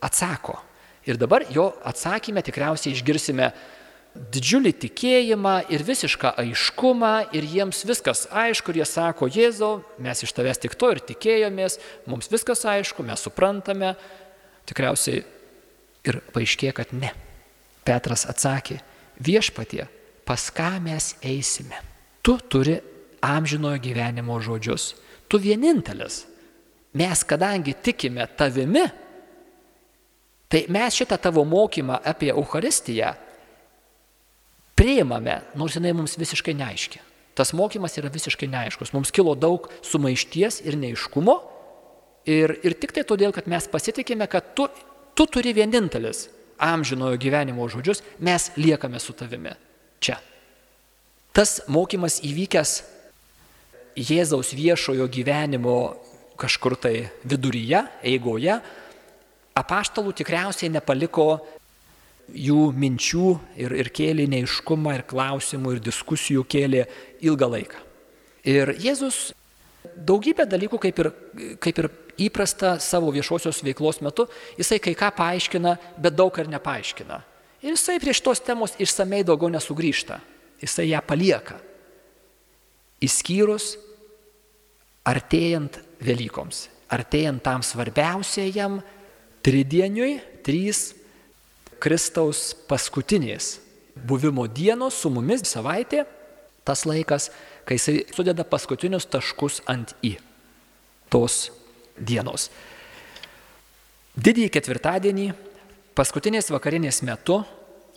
atsako 0.05 0.59
Ir 1.09 1.17
dabar 1.17 1.47
jo 1.49 1.71
atsakymę 1.89 2.43
tikriausiai 2.45 2.93
išgirsime 2.93 3.47
didžiulį 4.15 4.73
tikėjimą 4.83 5.55
ir 5.73 5.85
visišką 5.87 6.35
aiškumą 6.43 7.13
ir 7.37 7.47
jiems 7.47 7.85
viskas 7.87 8.27
aišku 8.31 8.73
ir 8.73 8.81
jie 8.83 8.89
sako, 8.89 9.29
Jėzau, 9.31 9.83
mes 10.03 10.23
iš 10.25 10.35
tavęs 10.37 10.61
tik 10.63 10.77
to 10.79 10.91
ir 10.95 11.03
tikėjomės, 11.11 11.79
mums 12.09 12.31
viskas 12.33 12.65
aišku, 12.69 13.07
mes 13.07 13.23
suprantame. 13.23 13.95
Tikriausiai 14.69 15.23
ir 16.09 16.21
paaiškė, 16.35 16.73
kad 16.77 16.93
ne. 16.97 17.13
Petras 17.87 18.27
atsakė, 18.29 18.81
viešpatie, 19.25 19.87
pas 20.29 20.49
ką 20.53 20.75
mes 20.85 21.15
eisime? 21.25 21.79
Tu 22.23 22.37
turi 22.51 22.77
amžinojo 23.25 23.81
gyvenimo 23.81 24.37
žodžius. 24.45 24.93
Tu 25.29 25.41
vienintelis. 25.41 26.27
Mes 26.99 27.23
kadangi 27.25 27.75
tikime 27.85 28.27
tavimi, 28.37 28.85
tai 30.49 30.65
mes 30.73 30.97
šitą 30.97 31.19
tavo 31.21 31.45
mokymą 31.45 32.01
apie 32.05 32.31
Eucharistiją 32.33 33.13
priimame, 34.79 35.41
nors 35.59 35.77
jinai 35.77 35.93
mums 35.97 36.17
visiškai 36.21 36.55
neaiški. 36.57 37.03
Tas 37.39 37.53
mokymas 37.55 37.95
yra 38.01 38.11
visiškai 38.11 38.49
neaiškus. 38.51 38.93
Mums 38.95 39.13
kilo 39.15 39.35
daug 39.39 39.69
sumaišties 39.87 40.63
ir 40.67 40.79
neiškumo. 40.79 41.37
Ir, 42.29 42.57
ir 42.67 42.75
tik 42.79 42.93
tai 42.97 43.05
todėl, 43.07 43.33
kad 43.35 43.47
mes 43.51 43.69
pasitikime, 43.71 44.27
kad 44.31 44.53
tu, 44.59 44.67
tu 45.15 45.27
turi 45.31 45.55
vienintelis 45.57 46.27
amžinojo 46.59 47.19
gyvenimo 47.23 47.69
žodžius, 47.71 48.03
mes 48.19 48.51
liekame 48.59 48.99
su 48.99 49.15
tavimi 49.15 49.55
čia. 50.03 50.19
Tas 51.33 51.61
mokymas 51.71 52.19
įvykęs 52.27 52.79
Jėzaus 53.99 54.53
viešojo 54.55 55.09
gyvenimo 55.11 55.79
kažkur 56.39 56.77
tai 56.79 57.09
viduryje, 57.27 57.81
eigoje, 58.07 58.61
apaštalų 59.59 60.13
tikriausiai 60.21 60.71
nepaliko 60.71 61.41
jų 62.35 62.69
minčių 62.77 63.31
ir, 63.61 63.75
ir 63.83 63.91
kėlė 63.95 64.29
neiškumą, 64.31 64.99
ir 64.99 65.05
klausimų, 65.09 65.77
ir 65.77 65.85
diskusijų 65.85 66.45
kėlė 66.49 66.85
ilgą 67.25 67.49
laiką. 67.55 67.83
Ir 68.49 68.73
Jėzus 68.81 69.33
daugybę 69.97 70.47
dalykų, 70.49 70.81
kaip 70.83 71.01
ir, 71.03 71.11
kaip 71.63 71.81
ir 71.83 71.91
įprasta 72.29 72.77
savo 72.83 73.11
viešosios 73.15 73.63
veiklos 73.65 74.01
metu, 74.05 74.27
jisai 74.59 74.81
kai 74.83 74.95
ką 74.99 75.11
paaiškina, 75.17 75.77
bet 75.99 76.17
daug 76.19 76.35
ir 76.39 76.51
nepaaiškina. 76.51 77.21
Ir 77.63 77.75
jisai 77.75 77.99
prie 78.03 78.15
šitos 78.15 78.43
temos 78.47 78.77
išsamei 78.79 79.25
daugiau 79.27 79.51
nesugrįžta. 79.51 80.21
Jisai 80.63 80.89
ją 80.91 81.03
palieka. 81.07 81.59
Įskyrus 83.03 83.77
artėjant 85.07 85.79
Velykoms, 86.03 86.67
artėjant 86.95 87.43
tam 87.43 87.63
svarbiausiajam 87.67 88.81
tridieniui, 89.47 90.19
trys 90.47 90.93
Kristaus 91.79 92.53
paskutinės 92.69 93.59
buvimo 94.07 94.47
dienos 94.47 94.99
su 94.99 95.11
mumis 95.11 95.45
savaitė, 95.49 96.05
tas 96.67 96.85
laikas, 96.87 97.31
kai 97.67 97.79
jisai 97.79 98.03
sudeda 98.15 98.45
paskutinius 98.45 99.09
taškus 99.09 99.63
ant 99.71 99.95
į 100.05 100.17
tos 101.13 101.49
dienos. 101.99 102.49
Didįjį 104.19 104.51
ketvirtadienį, 104.55 105.29
paskutinės 105.97 106.51
vakarinės 106.51 107.03
metu, 107.07 107.41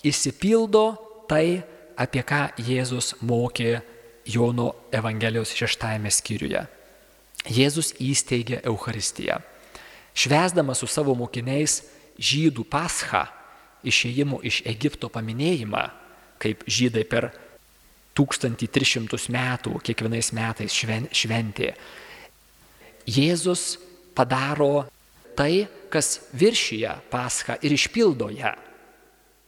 įsipildo 0.05 0.85
tai, 1.29 1.61
apie 1.97 2.23
ką 2.25 2.51
Jėzus 2.61 3.15
mokė 3.21 3.81
Jono 4.25 4.71
Evangelijos 4.93 5.53
šeštajame 5.57 6.11
skyriuje. 6.13 6.63
Jėzus 7.49 7.95
įsteigė 7.97 8.61
Eucharistiją. 8.69 9.39
Švesdamas 10.13 10.81
su 10.81 10.89
savo 10.89 11.15
mokiniais 11.17 11.81
žydų 12.21 12.65
paschą, 12.69 13.25
išėjimo 13.87 14.41
iš 14.45 14.61
Egipto 14.69 15.09
paminėjimą, 15.13 15.83
kaip 16.41 16.63
žydai 16.67 17.03
per 17.09 17.29
1300 18.17 19.31
metų 19.31 19.77
kiekvienais 19.85 20.31
metais 20.35 20.75
šventė. 21.15 21.71
Jėzus 23.07 23.77
padaro 24.15 24.87
tai, 25.37 25.67
kas 25.91 26.19
viršyje 26.37 26.91
paschą 27.11 27.57
ir 27.63 27.73
išpildo 27.75 28.29
ją. 28.35 28.51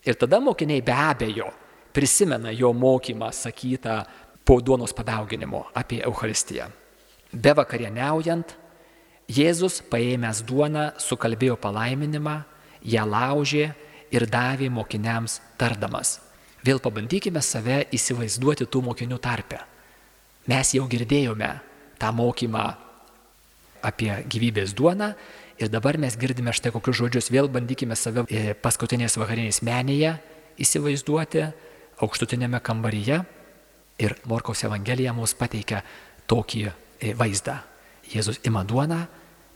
Ir 0.03 0.17
tada 0.19 0.39
mokiniai 0.43 0.83
be 0.83 0.95
abejo 0.95 1.51
prisimena 1.93 2.51
jo 2.51 2.73
mokymą 2.73 3.29
sakytą 3.31 4.01
po 4.43 4.59
duonos 4.61 4.93
padauginimo 4.93 5.67
apie 5.73 6.01
Eucharistiją. 6.03 6.67
Be 7.33 7.53
vakarieniaujant, 7.53 8.57
Jėzus 9.31 9.79
paėmęs 9.87 10.41
duoną 10.43 10.89
sukalbėjo 10.99 11.55
palaiminimą, 11.55 12.41
ją 12.83 13.05
laužė 13.07 13.69
ir 14.13 14.27
davė 14.29 14.69
mokiniams 14.71 15.39
tardamas. 15.57 16.19
Vėl 16.63 16.79
pabandykime 16.79 17.41
save 17.43 17.83
įsivaizduoti 17.91 18.67
tų 18.71 18.83
mokinių 18.85 19.19
tarpe. 19.21 19.59
Mes 20.47 20.73
jau 20.75 20.85
girdėjome 20.91 21.49
tą 21.99 22.11
mokymą 22.15 22.63
apie 23.83 24.11
gyvybės 24.31 24.75
duoną 24.77 25.11
ir 25.59 25.71
dabar 25.71 25.97
mes 25.99 26.15
girdime 26.19 26.53
štai 26.55 26.71
kokius 26.75 27.01
žodžius, 27.01 27.31
vėl 27.33 27.49
bandykime 27.51 27.97
save 27.99 28.23
e, 28.29 28.53
paskutinės 28.55 29.17
vakarinės 29.19 29.61
menėje 29.65 30.15
įsivaizduoti, 30.63 31.47
aukštutinėme 32.03 32.61
kambaryje 32.63 33.21
ir 34.03 34.15
Morkaus 34.29 34.63
Evangelija 34.63 35.13
mums 35.15 35.35
pateikia 35.39 35.81
tokį 36.31 36.63
e, 36.69 37.13
vaizdą. 37.19 37.59
Jėzus 38.13 38.39
ima 38.47 38.63
duoną 38.67 39.01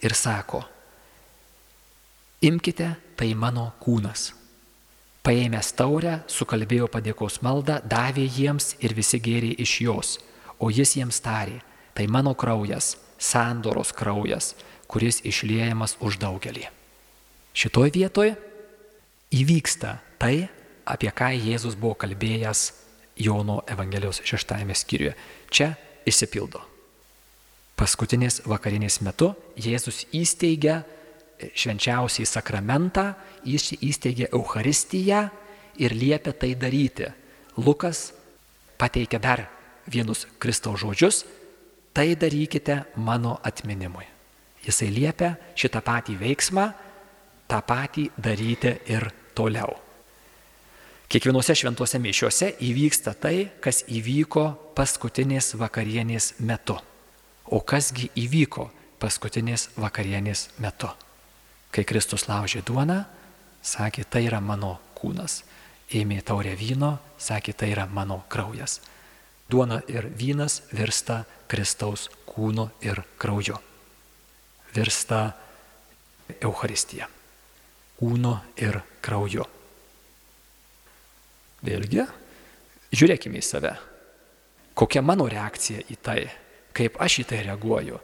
ir 0.04 0.16
sako, 0.16 0.62
imkite, 2.48 2.94
tai 3.20 3.32
mano 3.36 3.72
kūnas 3.84 4.32
Paėmęs 5.28 5.74
taurę, 5.76 6.22
sukalbėjo 6.32 6.86
padėkos 6.88 7.42
maldą, 7.44 7.82
davė 7.84 8.24
jiems 8.32 8.78
ir 8.80 8.94
visi 8.96 9.20
gėrė 9.20 9.50
iš 9.60 9.74
jos, 9.84 10.12
o 10.56 10.70
jis 10.72 10.94
jiems 10.96 11.20
tarė, 11.20 11.58
tai 11.92 12.06
mano 12.08 12.32
kraujas, 12.32 12.94
sandoros 13.20 13.92
kraujas, 13.92 14.54
kuris 14.88 15.20
išliejamas 15.28 15.98
už 16.00 16.16
daugelį. 16.22 16.70
Šitoj 17.52 17.92
vietoje 17.92 18.38
įvyksta 19.36 19.98
tai, 20.16 20.48
apie 20.88 21.12
ką 21.12 21.34
Jėzus 21.36 21.76
buvo 21.76 21.98
kalbėjęs 22.00 22.62
Jono 23.20 23.60
Evangelijos 23.68 24.24
šeštajame 24.24 24.80
skyriuje. 24.80 25.12
Čia 25.52 25.74
išsipildo. 26.08 26.64
Paskutinės 27.76 28.46
vakarinės 28.48 29.02
metu 29.04 29.34
Jėzus 29.60 30.06
įsteigia 30.16 30.86
švenčiausiai 31.38 32.26
sakramentą, 32.26 33.12
jis 33.46 33.74
įsteigė 33.78 34.30
Eucharistiją 34.34 35.22
ir 35.78 35.94
liepia 35.94 36.34
tai 36.34 36.56
daryti. 36.56 37.08
Lukas 37.58 38.12
pateikia 38.78 39.20
dar 39.20 39.46
vienus 39.88 40.28
Kristaus 40.40 40.82
žodžius, 40.82 41.24
tai 41.94 42.16
darykite 42.16 42.84
mano 42.96 43.40
atminimui. 43.44 44.06
Jisai 44.66 44.90
liepia 44.92 45.36
šitą 45.56 45.82
patį 45.82 46.18
veiksmą, 46.20 46.68
tą 47.48 47.62
patį 47.64 48.10
daryti 48.18 48.74
ir 48.92 49.08
toliau. 49.38 49.78
Kiekvienose 51.08 51.56
šventose 51.56 52.02
mišiuose 52.04 52.52
įvyksta 52.68 53.14
tai, 53.16 53.48
kas 53.64 53.86
įvyko 53.88 54.74
paskutinės 54.76 55.54
vakarienės 55.56 56.34
metu. 56.44 56.76
O 57.48 57.64
kasgi 57.64 58.10
įvyko 58.20 58.68
paskutinės 59.00 59.70
vakarienės 59.80 60.50
metu? 60.60 60.92
Kai 61.72 61.84
Kristus 61.88 62.28
laužė 62.30 62.64
duoną, 62.66 63.04
sakė, 63.62 64.06
tai 64.10 64.26
yra 64.28 64.40
mano 64.42 64.78
kūnas. 64.98 65.42
Ėmė 65.94 66.20
taurę 66.26 66.56
vyno, 66.60 66.98
sakė, 67.20 67.54
tai 67.56 67.72
yra 67.76 67.88
mano 67.88 68.22
kraujas. 68.32 68.82
Duona 69.48 69.80
ir 69.88 70.10
vynas 70.20 70.62
virsta 70.76 71.22
Kristaus 71.48 72.10
kūnu 72.28 72.68
ir 72.84 73.00
krauju. 73.20 73.56
Virsta 74.76 75.22
Euharistija. 76.42 77.08
Kūnu 77.98 78.34
ir 78.62 78.82
krauju. 79.02 79.46
Vėlgi, 81.66 82.04
žiūrėkime 82.94 83.40
į 83.40 83.46
save. 83.46 83.72
Kokia 84.78 85.02
mano 85.02 85.26
reakcija 85.32 85.88
į 85.90 85.96
tai, 86.04 86.20
kaip 86.78 87.00
aš 87.02 87.24
į 87.24 87.30
tai 87.32 87.40
reaguoju. 87.48 87.98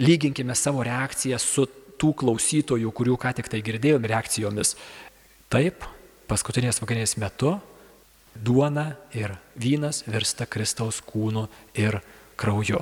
Lyginkime 0.00 0.54
savo 0.54 0.84
reakciją 0.86 1.40
su 1.42 1.66
tų 2.00 2.14
klausytojų, 2.22 2.92
kurių 2.96 3.16
ką 3.20 3.34
tik 3.38 3.50
tai 3.52 3.60
girdėjom 3.64 4.06
reakcijomis. 4.08 4.74
Taip, 5.52 5.84
paskutinės 6.30 6.80
vakarienės 6.82 7.16
metu 7.20 7.56
duona 8.34 8.94
ir 9.16 9.34
vynas 9.60 10.04
virsta 10.08 10.46
Kristaus 10.46 11.00
kūnu 11.04 11.46
ir 11.78 12.00
krauju. 12.40 12.80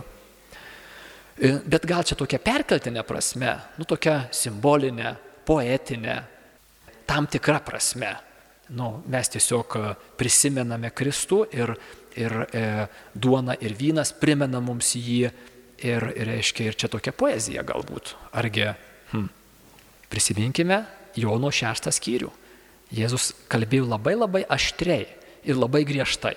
E, 1.38 1.52
bet 1.64 1.86
gal 1.88 2.04
čia 2.06 2.18
tokia 2.18 2.40
perkeltinė 2.42 3.04
prasme, 3.06 3.54
nu 3.78 3.86
tokia 3.88 4.24
simbolinė, 4.34 5.14
poetinė, 5.48 6.18
tam 7.08 7.28
tikra 7.30 7.60
prasme. 7.64 8.16
Nu, 8.68 8.98
mes 9.08 9.30
tiesiog 9.32 9.78
prisimename 10.20 10.90
Kristų 10.92 11.38
ir, 11.56 11.72
ir 12.20 12.34
e, 12.52 12.64
duona 13.16 13.54
ir 13.64 13.72
vynas 13.78 14.12
primena 14.12 14.60
mums 14.60 14.92
jį 14.98 15.22
ir, 15.24 16.04
ir 16.12 16.28
reiškia 16.28 16.68
ir 16.68 16.76
čia 16.76 16.90
tokia 16.92 17.14
poezija 17.16 17.64
galbūt. 17.64 18.12
Argi 18.36 18.66
Hmm. 19.12 19.28
Prisiminkime 20.12 20.82
Jono 21.18 21.50
šeštą 21.52 21.92
skyrių. 21.94 22.30
Jėzus 22.94 23.32
kalbėjo 23.52 23.88
labai 23.88 24.14
labai 24.16 24.44
aštriai 24.48 25.06
ir 25.44 25.58
labai 25.58 25.84
griežtai. 25.88 26.36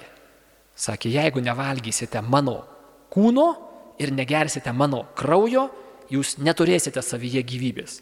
Sakė, 0.76 1.12
jeigu 1.14 1.44
nevalgysite 1.44 2.22
mano 2.24 2.62
kūno 3.12 3.48
ir 4.02 4.12
negersite 4.16 4.72
mano 4.74 5.04
kraujo, 5.16 5.68
jūs 6.12 6.38
neturėsite 6.42 7.04
savyje 7.04 7.44
gyvybės. 7.48 8.00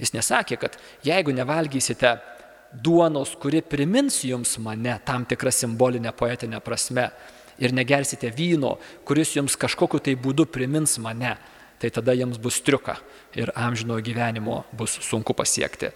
Jis 0.00 0.14
nesakė, 0.16 0.56
kad 0.60 0.76
jeigu 1.04 1.32
nevalgysite 1.36 2.16
duonos, 2.72 3.34
kuri 3.40 3.60
primins 3.62 4.22
jums 4.24 4.56
mane 4.62 4.96
tam 5.04 5.26
tikrą 5.28 5.52
simbolinę 5.52 6.12
poetinę 6.16 6.60
prasme 6.64 7.10
ir 7.60 7.74
negersite 7.76 8.30
vyno, 8.32 8.76
kuris 9.04 9.34
jums 9.36 9.58
kažkokiu 9.60 10.00
tai 10.00 10.16
būdu 10.16 10.46
primins 10.48 10.96
mane, 11.02 11.34
tai 11.80 11.90
tada 11.90 12.14
jums 12.14 12.38
bus 12.38 12.60
triuka 12.60 12.98
ir 13.34 13.52
amžino 13.56 13.96
gyvenimo 14.04 14.64
bus 14.76 14.98
sunku 15.04 15.34
pasiekti. 15.36 15.90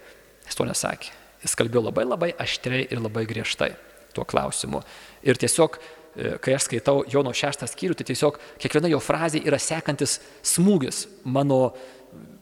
Jis 0.45 0.57
to 0.57 0.65
nesakė. 0.67 1.11
Jis 1.45 1.53
kalbėjo 1.57 1.85
labai 1.89 2.05
labai 2.07 2.31
aštriai 2.41 2.87
ir 2.89 3.01
labai 3.01 3.25
griežtai 3.29 3.75
tuo 4.15 4.25
klausimu. 4.25 4.81
Ir 5.25 5.37
tiesiog, 5.37 5.77
e, 6.15 6.37
kai 6.41 6.55
aš 6.57 6.69
skaitau 6.69 7.03
Jono 7.11 7.33
šeštą 7.35 7.67
skyrių, 7.69 7.97
tai 7.99 8.07
tiesiog 8.09 8.39
kiekviena 8.61 8.89
jo 8.89 9.01
frazė 9.03 9.43
yra 9.45 9.59
sekantis 9.61 10.19
smūgis 10.41 11.05
mano 11.23 11.75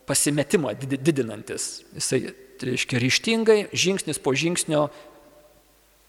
pasimetimą 0.08 0.75
didinantis. 0.79 1.84
Jisai 1.97 2.21
tai 2.60 2.71
reiškia 2.71 3.01
ryštingai, 3.01 3.60
žingsnis 3.73 4.21
po 4.23 4.36
žingsnio 4.38 4.88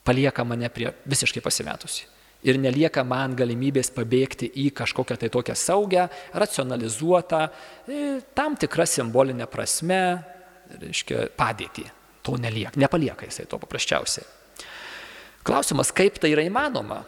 palieka 0.05 0.45
mane 0.45 0.69
prie 0.71 0.93
visiškai 1.09 1.43
pasimetusi. 1.43 2.07
Ir 2.45 2.59
nelieka 2.61 3.05
man 3.07 3.35
galimybės 3.37 3.91
pabėgti 3.95 4.51
į 4.65 4.69
kažkokią 4.77 5.17
tai 5.21 5.31
tokią 5.33 5.57
saugę, 5.57 6.07
racionalizuotą, 6.37 7.41
e, 7.89 8.21
tam 8.37 8.57
tikrą 8.61 8.87
simbolinę 8.89 9.49
prasme, 9.51 10.01
reiškia, 10.81 11.29
padėtį. 11.39 11.87
To 12.25 12.37
nelieka, 12.41 12.77
nepalieka 12.81 13.29
jisai 13.29 13.49
to 13.49 13.59
paprasčiausiai. 13.61 14.25
Klausimas, 15.45 15.93
kaip 15.93 16.17
tai 16.21 16.33
yra 16.33 16.45
įmanoma? 16.45 17.03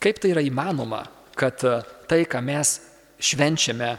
Kaip 0.00 0.20
tai 0.20 0.34
yra 0.34 0.44
įmanoma, 0.44 1.06
kad 1.36 1.64
e, 1.64 1.78
tai, 2.08 2.22
ką 2.28 2.42
mes 2.44 2.78
švenčiame 3.18 3.94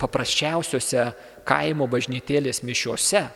paprasčiausiose 0.00 1.10
kaimo 1.48 1.86
bažnytėlės 1.90 2.62
mišiuose, 2.66 3.26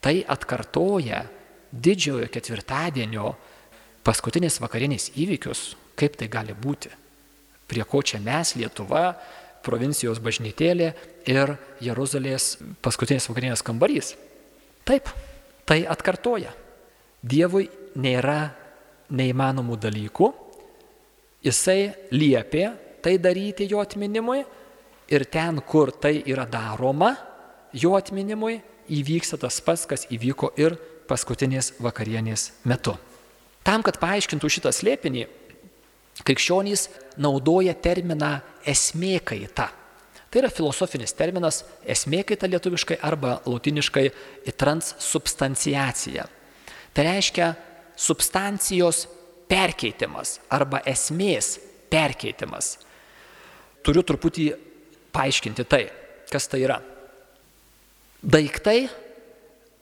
Tai 0.00 0.22
atkartoja 0.32 1.26
didžiojo 1.70 2.30
ketvirtadienio 2.32 3.34
paskutinės 4.04 4.56
vakarinės 4.62 5.10
įvykius, 5.20 5.74
kaip 6.00 6.16
tai 6.16 6.30
gali 6.32 6.56
būti. 6.56 6.90
Prie 7.70 7.84
ko 7.86 8.00
čia 8.02 8.18
mes, 8.24 8.56
Lietuva, 8.58 9.12
provincijos 9.64 10.20
bažnytėlė 10.24 10.90
ir 11.28 11.54
Jeruzalės 11.84 12.56
paskutinės 12.82 13.28
vakarinės 13.30 13.62
kambarys. 13.66 14.14
Taip, 14.88 15.10
tai 15.68 15.84
atkartoja. 15.84 16.54
Dievui 17.20 17.68
nėra 18.00 18.50
neįmanomų 19.12 19.76
dalykų, 19.82 20.30
jisai 21.44 21.92
liepė 22.14 22.70
tai 23.04 23.18
daryti 23.20 23.68
jo 23.68 23.80
atminimui 23.82 24.40
ir 25.10 25.26
ten, 25.28 25.60
kur 25.60 25.92
tai 25.92 26.20
yra 26.24 26.46
daroma 26.48 27.14
jo 27.72 27.94
atminimui, 27.98 28.60
įvyksta 28.90 29.38
tas 29.40 29.60
pats, 29.62 29.86
kas 29.86 30.06
įvyko 30.10 30.52
ir 30.58 30.76
paskutinės 31.10 31.74
vakarienės 31.82 32.50
metu. 32.66 32.96
Tam, 33.66 33.84
kad 33.86 33.98
paaiškintų 34.00 34.50
šitą 34.50 34.72
slėpinį, 34.74 35.26
krikščionys 36.26 36.88
naudoja 37.20 37.74
terminą 37.74 38.38
esmė 38.68 39.18
Tai 40.30 40.44
yra 40.44 40.50
filosofinis 40.54 41.14
terminas 41.18 41.64
esmė 41.82 42.22
lietuviškai 42.52 43.00
arba 43.02 43.40
latiniškai 43.50 44.04
transsubstanciacija. 44.54 46.26
Tai 46.94 47.06
reiškia 47.06 47.48
substancijos 47.98 49.08
perkeitimas 49.50 50.38
arba 50.54 50.84
esmės 50.86 51.56
perkeitimas. 51.90 52.76
Turiu 53.82 54.04
truputį 54.06 54.46
paaiškinti 55.10 55.66
tai, 55.66 55.84
kas 56.30 56.46
tai 56.46 56.62
yra. 56.62 56.78
Daiktai, 58.20 58.84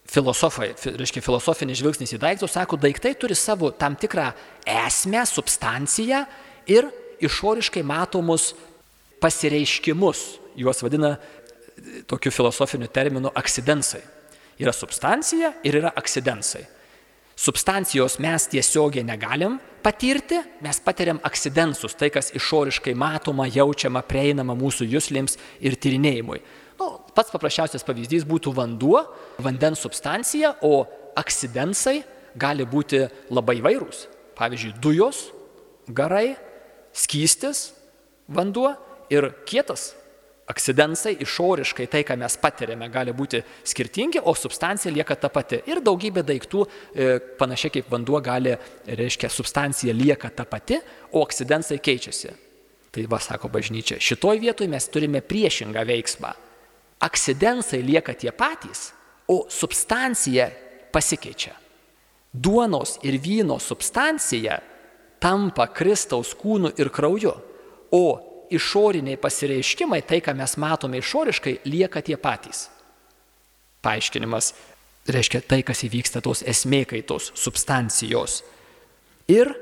filosofai, 0.08 0.72
reiškia 0.98 1.22
filosofinis 1.24 1.80
žvilgsnis 1.82 2.14
į 2.16 2.20
daiktus, 2.22 2.54
sako, 2.56 2.78
daiktai 2.80 3.12
turi 3.18 3.36
savo 3.36 3.70
tam 3.70 3.96
tikrą 3.98 4.30
esmę, 4.86 5.24
substanciją 5.28 6.24
ir 6.70 6.88
išoriškai 7.24 7.82
matomus 7.86 8.52
pasireiškimus. 9.20 10.24
Juos 10.58 10.82
vadina 10.82 11.16
tokiu 12.10 12.32
filosofiniu 12.34 12.88
terminu 12.90 13.30
akcidensai. 13.34 14.02
Yra 14.58 14.72
substancija 14.74 15.52
ir 15.66 15.78
yra 15.78 15.92
akcidensai. 15.94 16.64
Substancijos 17.38 18.16
mes 18.18 18.48
tiesiogiai 18.50 19.04
negalim 19.06 19.60
patirti, 19.82 20.40
mes 20.64 20.80
patiriam 20.82 21.20
akcidensus, 21.22 21.94
tai 21.94 22.08
kas 22.10 22.32
išoriškai 22.34 22.96
matoma, 22.98 23.46
jaučiama, 23.46 24.02
prieinama 24.02 24.56
mūsų 24.58 24.88
jūslėms 24.90 25.38
ir 25.62 25.76
tyrinėjimui. 25.78 26.40
Pats 27.18 27.32
paprasčiausias 27.34 27.82
pavyzdys 27.82 28.22
būtų 28.30 28.52
vanduo, 28.54 29.00
vandens 29.42 29.80
substancija, 29.82 30.52
o 30.62 30.84
akcidensai 31.18 32.04
gali 32.38 32.62
būti 32.62 33.00
labai 33.34 33.56
vairūs. 33.64 34.04
Pavyzdžiui, 34.38 34.76
dujos, 34.78 35.24
garai, 35.90 36.36
skystis, 36.94 37.72
vanduo 38.30 38.70
ir 39.10 39.32
kietas. 39.50 39.96
Akcidensai 40.48 41.16
išoriškai 41.26 41.88
tai, 41.90 42.04
ką 42.06 42.14
mes 42.22 42.38
patiriame, 42.38 42.86
gali 42.88 43.10
būti 43.12 43.42
skirtingi, 43.66 44.22
o 44.22 44.38
substancija 44.38 44.94
lieka 44.94 45.18
ta 45.18 45.28
pati. 45.28 45.58
Ir 45.66 45.82
daugybė 45.82 46.22
daiktų, 46.22 46.64
e, 46.94 47.12
panašiai 47.40 47.80
kaip 47.80 47.90
vanduo, 47.90 48.22
gali, 48.22 48.54
reiškia, 48.86 49.26
substancija 49.26 49.92
lieka 49.92 50.30
ta 50.30 50.46
pati, 50.46 50.78
o 51.10 51.26
akcidensai 51.26 51.82
keičiasi. 51.82 52.36
Tai 52.94 53.10
va, 53.10 53.18
sako 53.18 53.50
bažnyčia, 53.50 53.98
šitoj 53.98 54.38
vietoj 54.38 54.70
mes 54.70 54.86
turime 54.86 55.20
priešingą 55.20 55.82
veiksmą 55.82 56.46
akcidensai 57.00 57.82
lieka 57.82 58.14
tie 58.14 58.32
patys, 58.32 58.92
o 59.28 59.44
substancija 59.48 60.48
pasikeičia. 60.92 61.52
Duonos 62.32 62.98
ir 63.02 63.18
vyno 63.20 63.58
substancija 63.60 64.58
tampa 65.20 65.66
Kristaus 65.66 66.34
kūnu 66.38 66.72
ir 66.78 66.90
krauju, 66.94 67.34
o 67.92 68.04
išoriniai 68.50 69.20
pasireiškimai, 69.20 70.02
tai 70.06 70.20
ką 70.24 70.34
mes 70.36 70.56
matome 70.56 71.00
išoriškai, 71.02 71.58
lieka 71.68 72.02
tie 72.04 72.16
patys. 72.16 72.68
Paaiškinimas 73.84 74.52
reiškia 75.08 75.42
tai, 75.48 75.62
kas 75.66 75.84
įvyksta 75.86 76.22
tos 76.24 76.42
esmėkaitos 76.46 77.32
substancijos. 77.36 78.42
Ir 79.28 79.52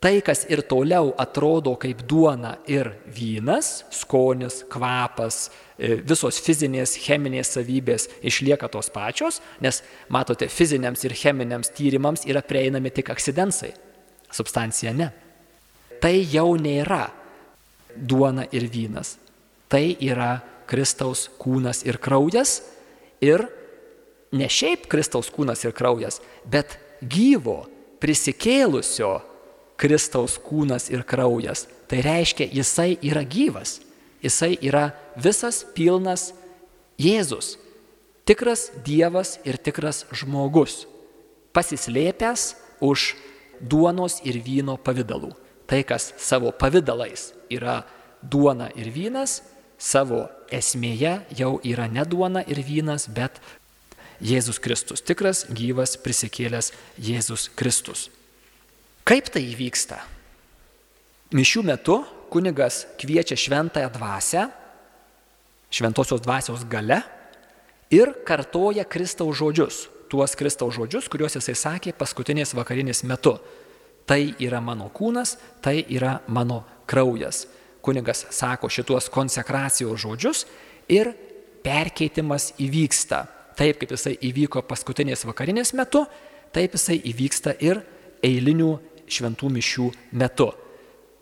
tai, 0.00 0.20
kas 0.20 0.44
ir 0.52 0.62
toliau 0.68 1.12
atrodo 1.18 1.74
kaip 1.80 2.02
duona 2.08 2.56
ir 2.68 2.92
vynas, 3.10 3.84
skonis, 3.94 4.62
kvapas, 4.70 5.48
e, 5.78 5.96
visos 6.04 6.40
fizinės, 6.44 6.96
cheminės 7.00 7.54
savybės 7.56 8.08
išlieka 8.26 8.68
tos 8.72 8.90
pačios, 8.92 9.40
nes 9.64 9.82
matote, 10.12 10.48
fiziniams 10.52 11.04
ir 11.08 11.16
cheminiams 11.16 11.72
tyrimams 11.76 12.26
yra 12.28 12.44
prieinami 12.44 12.92
tik 12.92 13.10
akcidensai, 13.14 13.72
substancija 14.30 14.92
ne. 14.96 15.10
Tai 16.02 16.14
jau 16.28 16.52
nėra 16.60 17.06
duona 17.96 18.44
ir 18.52 18.68
vynas, 18.68 19.16
tai 19.72 19.96
yra 20.04 20.36
Kristaus 20.68 21.30
kūnas 21.40 21.84
ir 21.86 21.96
kraujas 22.02 22.58
ir 23.24 23.46
ne 24.36 24.48
šiaip 24.50 24.90
Kristaus 24.90 25.30
kūnas 25.32 25.62
ir 25.64 25.72
kraujas, 25.76 26.20
bet 26.44 26.76
gyvo, 27.00 27.64
prisikėlusio 28.02 29.14
Kristaus 29.76 30.38
kūnas 30.40 30.88
ir 30.92 31.04
kraujas. 31.06 31.66
Tai 31.90 32.00
reiškia, 32.04 32.48
jisai 32.52 32.96
yra 33.04 33.22
gyvas. 33.24 33.78
Jisai 34.24 34.56
yra 34.64 34.90
visas 35.20 35.62
pilnas 35.76 36.32
Jėzus. 36.98 37.56
Tikras 38.26 38.70
Dievas 38.82 39.36
ir 39.46 39.58
tikras 39.60 40.04
žmogus. 40.10 40.86
Pasislėpęs 41.54 42.54
už 42.82 43.12
duonos 43.60 44.18
ir 44.26 44.40
vyno 44.42 44.76
pavydalų. 44.80 45.30
Tai, 45.66 45.82
kas 45.86 46.12
savo 46.22 46.50
pavydalais 46.54 47.32
yra 47.50 47.84
duona 48.22 48.68
ir 48.78 48.90
vynas, 48.94 49.40
savo 49.78 50.26
esmėje 50.50 51.20
jau 51.36 51.56
yra 51.64 51.86
ne 51.90 52.04
duona 52.06 52.42
ir 52.46 52.60
vynas, 52.64 53.08
bet 53.10 53.40
Jėzus 54.22 54.58
Kristus. 54.62 55.02
Tikras, 55.04 55.44
gyvas, 55.52 55.96
prisikėlęs 56.00 56.72
Jėzus 56.96 57.50
Kristus. 57.54 58.08
Kaip 59.06 59.28
tai 59.30 59.44
įvyksta? 59.52 60.00
Mišių 61.30 61.60
metu 61.62 62.00
kunigas 62.26 62.80
kviečia 62.98 63.36
šventąją 63.38 63.90
dvasę, 63.94 64.48
šventosios 65.70 66.24
dvasios 66.24 66.64
gale 66.66 66.98
ir 67.94 68.10
kartoja 68.26 68.82
Kristaus 68.82 69.38
žodžius, 69.38 69.84
tuos 70.10 70.34
Kristaus 70.34 70.74
žodžius, 70.74 71.06
kuriuos 71.06 71.38
jisai 71.38 71.54
sakė 71.54 71.92
paskutinės 71.94 72.56
vakarinės 72.58 73.04
metu. 73.06 73.36
Tai 74.10 74.18
yra 74.42 74.58
mano 74.58 74.88
kūnas, 74.90 75.36
tai 75.62 75.84
yra 75.86 76.16
mano 76.26 76.64
kraujas. 76.90 77.44
Kunigas 77.86 78.24
sako 78.34 78.66
šituos 78.66 79.06
konsekracijos 79.14 80.02
žodžius 80.02 80.42
ir 80.90 81.12
perkeitimas 81.62 82.56
įvyksta. 82.58 83.22
Taip 83.54 83.78
kaip 83.78 83.94
jisai 83.94 84.16
įvyko 84.18 84.66
paskutinės 84.66 85.22
vakarinės 85.30 85.76
metu, 85.78 86.02
taip 86.50 86.74
jisai 86.74 86.98
įvyksta 87.06 87.54
ir 87.62 87.84
eilinių 88.26 88.74
šventų 89.08 89.50
mišių 89.56 89.90
metu. 90.18 90.50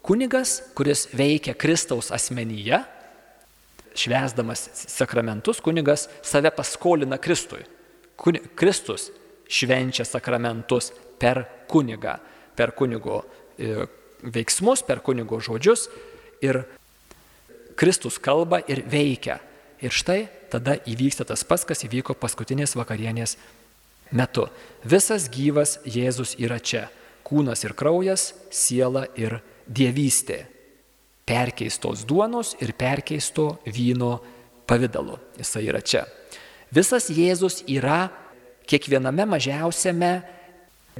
Kunigas, 0.04 0.58
kuris 0.76 1.06
veikia 1.16 1.54
Kristaus 1.56 2.10
asmenyje, 2.12 2.82
švesdamas 3.94 4.68
sakramentus, 4.74 5.60
kunigas 5.64 6.08
save 6.22 6.50
paskolina 6.54 7.18
Kristui. 7.18 7.62
Kuni, 8.16 8.42
Kristus 8.54 9.08
švenčia 9.48 10.04
sakramentus 10.04 10.92
per 11.18 11.44
kunigą, 11.70 12.18
per 12.56 12.74
kunigo 12.76 13.22
e, 13.58 13.86
veiksmus, 14.22 14.82
per 14.86 15.02
kunigo 15.04 15.40
žodžius 15.42 15.88
ir 16.44 16.62
Kristus 17.78 18.18
kalba 18.22 18.60
ir 18.68 18.84
veikia. 18.86 19.40
Ir 19.82 19.92
štai 19.92 20.26
tada 20.52 20.76
įvyksta 20.88 21.26
tas 21.28 21.42
pats, 21.44 21.66
kas 21.66 21.84
įvyko 21.84 22.14
paskutinės 22.16 22.76
vakarienės 22.78 23.36
metu. 24.14 24.46
Visas 24.86 25.26
gyvas 25.32 25.78
Jėzus 25.84 26.36
yra 26.38 26.60
čia. 26.62 26.86
Kūnas 27.24 27.64
ir 27.64 27.72
kraujas, 27.76 28.32
siela 28.52 29.06
ir 29.16 29.38
dievystė. 29.66 30.44
Perkeistos 31.24 32.04
duonos 32.04 32.52
ir 32.60 32.74
perkeisto 32.76 33.54
vyno 33.64 34.18
pavydalu. 34.68 35.16
Jisai 35.40 35.64
yra 35.70 35.80
čia. 35.80 36.04
Visas 36.74 37.08
Jėzus 37.08 37.62
yra 37.70 38.10
kiekviename 38.68 39.24
mažiausiame 39.28 40.12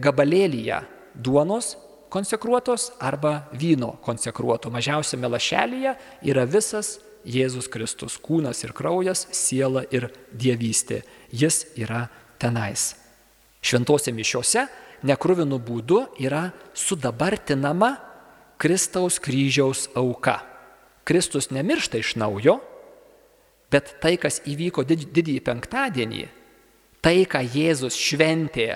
gabalėlyje 0.00 0.80
duonos 1.14 1.74
konsekruotos 2.14 2.92
arba 3.02 3.48
vyno 3.52 3.96
konsekruoto. 4.04 4.70
Mažiausiame 4.70 5.28
lašelyje 5.28 5.96
yra 6.30 6.44
visas 6.46 6.98
Jėzus 7.24 7.68
Kristus- 7.72 8.18
kūnas 8.24 8.64
ir 8.64 8.72
kraujas, 8.72 9.26
siela 9.32 9.84
ir 9.90 10.10
dievystė. 10.32 11.02
Jis 11.32 11.66
yra 11.76 12.08
tenais. 12.38 12.94
Šventose 13.62 14.12
mišiuose 14.12 14.68
nekruvinu 15.04 15.60
būdu 15.60 16.04
yra 16.22 16.48
sudabartinama 16.74 17.94
Kristaus 18.60 19.20
kryžiaus 19.22 19.88
auka. 19.98 20.40
Kristus 21.04 21.50
nemiršta 21.52 22.00
iš 22.00 22.14
naujo, 22.16 22.58
bet 23.70 23.96
tai, 24.00 24.16
kas 24.20 24.40
įvyko 24.48 24.86
didįjį 24.88 25.40
penktadienį, 25.44 26.24
tai, 27.04 27.18
ką 27.28 27.42
Jėzus 27.44 27.98
šventė 28.00 28.72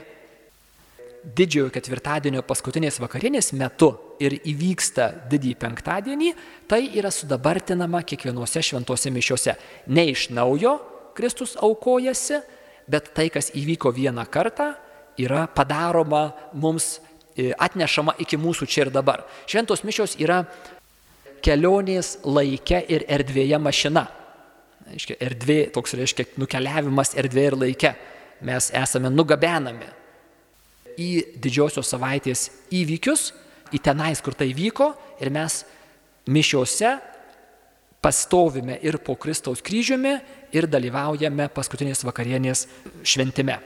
didžiojo 1.24 1.70
ketvirtadienio 1.74 2.42
paskutinės 2.46 3.00
vakarienės 3.02 3.52
metu 3.58 3.90
ir 4.22 4.36
įvyksta 4.38 5.08
didįjį 5.30 5.56
penktadienį, 5.60 6.34
tai 6.70 6.82
yra 6.98 7.10
sudabartinama 7.14 8.02
kiekvienose 8.06 8.62
šventose 8.64 9.12
mišiuose. 9.14 9.56
Ne 9.88 10.08
iš 10.12 10.28
naujo 10.34 10.76
Kristus 11.18 11.56
aukojasi, 11.56 12.42
bet 12.88 13.10
tai, 13.16 13.28
kas 13.32 13.50
įvyko 13.56 13.92
vieną 13.96 14.24
kartą, 14.30 14.74
yra 15.18 15.46
padaroma 15.50 16.32
mums, 16.52 16.98
e, 17.36 17.52
atnešama 17.58 18.16
iki 18.22 18.38
mūsų 18.40 18.68
čia 18.70 18.86
ir 18.86 18.92
dabar. 18.94 19.24
Šventos 19.46 19.84
mišios 19.86 20.16
yra 20.20 20.44
kelionės 21.44 22.18
laike 22.26 22.80
ir 22.88 23.04
erdvėje 23.08 23.58
mašina. 23.62 24.06
Aiškia, 24.88 25.18
erdvė, 25.20 25.58
toks 25.74 25.94
reiškia 25.98 26.30
nukeliavimas 26.40 27.12
erdvėje 27.18 27.52
ir 27.52 27.58
laike. 27.64 27.92
Mes 28.48 28.70
esame 28.74 29.10
nugabenami 29.10 29.90
į 30.98 31.10
didžiosios 31.38 31.90
savaitės 31.90 32.48
įvykius, 32.74 33.32
į 33.74 33.82
tenais, 33.84 34.22
kur 34.24 34.34
tai 34.38 34.50
vyko 34.56 34.92
ir 35.20 35.30
mes 35.34 35.60
mišiuose 36.28 36.96
pastovime 38.02 38.78
ir 38.82 38.98
po 39.02 39.16
Kristaus 39.18 39.62
kryžiumi 39.64 40.14
ir 40.54 40.68
dalyvaujame 40.70 41.48
paskutinės 41.52 42.04
vakarienės 42.06 42.66
šventime. 43.02 43.58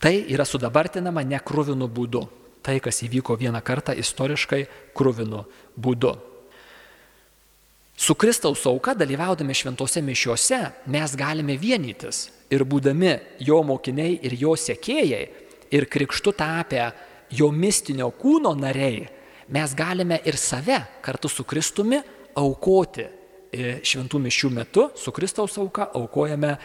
Tai 0.00 0.14
yra 0.32 0.46
sudabartinama 0.48 1.22
nekruvinu 1.28 1.88
būdu. 1.88 2.24
Tai, 2.60 2.76
kas 2.80 3.02
įvyko 3.04 3.36
vieną 3.40 3.60
kartą 3.64 3.94
istoriškai 3.96 4.66
kruvinu 4.96 5.44
būdu. 5.80 6.12
Su 8.00 8.14
Kristaus 8.16 8.64
auka 8.66 8.94
dalyvaudami 8.96 9.52
šventose 9.52 10.00
mišiuose 10.00 10.60
mes 10.88 11.16
galime 11.20 11.56
vienytis 11.60 12.30
ir 12.48 12.64
būdami 12.64 13.12
jo 13.44 13.60
mokiniai 13.64 14.16
ir 14.24 14.36
jo 14.40 14.54
sekėjai 14.56 15.24
ir 15.70 15.86
krikštu 15.86 16.32
tapę 16.32 16.86
jo 17.30 17.50
mistinio 17.52 18.08
kūno 18.16 18.54
nariai, 18.56 19.04
mes 19.52 19.74
galime 19.76 20.20
ir 20.24 20.36
save 20.40 20.80
kartu 21.04 21.28
su 21.28 21.44
Kristumi 21.44 22.00
aukoti 22.40 23.04
e, 23.04 23.76
šventų 23.84 24.20
mišių 24.24 24.50
metu, 24.54 24.88
su 24.96 25.12
Kristaus 25.12 25.58
auka 25.60 25.90
aukojame 25.94 26.56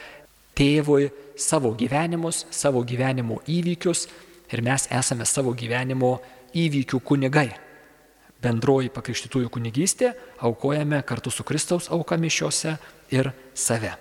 tėvui 0.56 1.10
savo 1.38 1.74
gyvenimus, 1.76 2.46
savo 2.52 2.84
gyvenimo 2.88 3.42
įvykius 3.48 4.08
ir 4.54 4.64
mes 4.66 4.88
esame 4.94 5.28
savo 5.28 5.54
gyvenimo 5.58 6.16
įvykių 6.56 7.02
kunigai. 7.04 7.50
Bendroji 8.42 8.92
pakrikštytųjų 8.94 9.50
kunigystė 9.52 10.14
aukojame 10.46 11.02
kartu 11.08 11.32
su 11.34 11.44
Kristaus 11.44 11.90
auka 11.92 12.18
mišiuose 12.20 12.76
ir 13.16 13.32
save. 13.54 13.96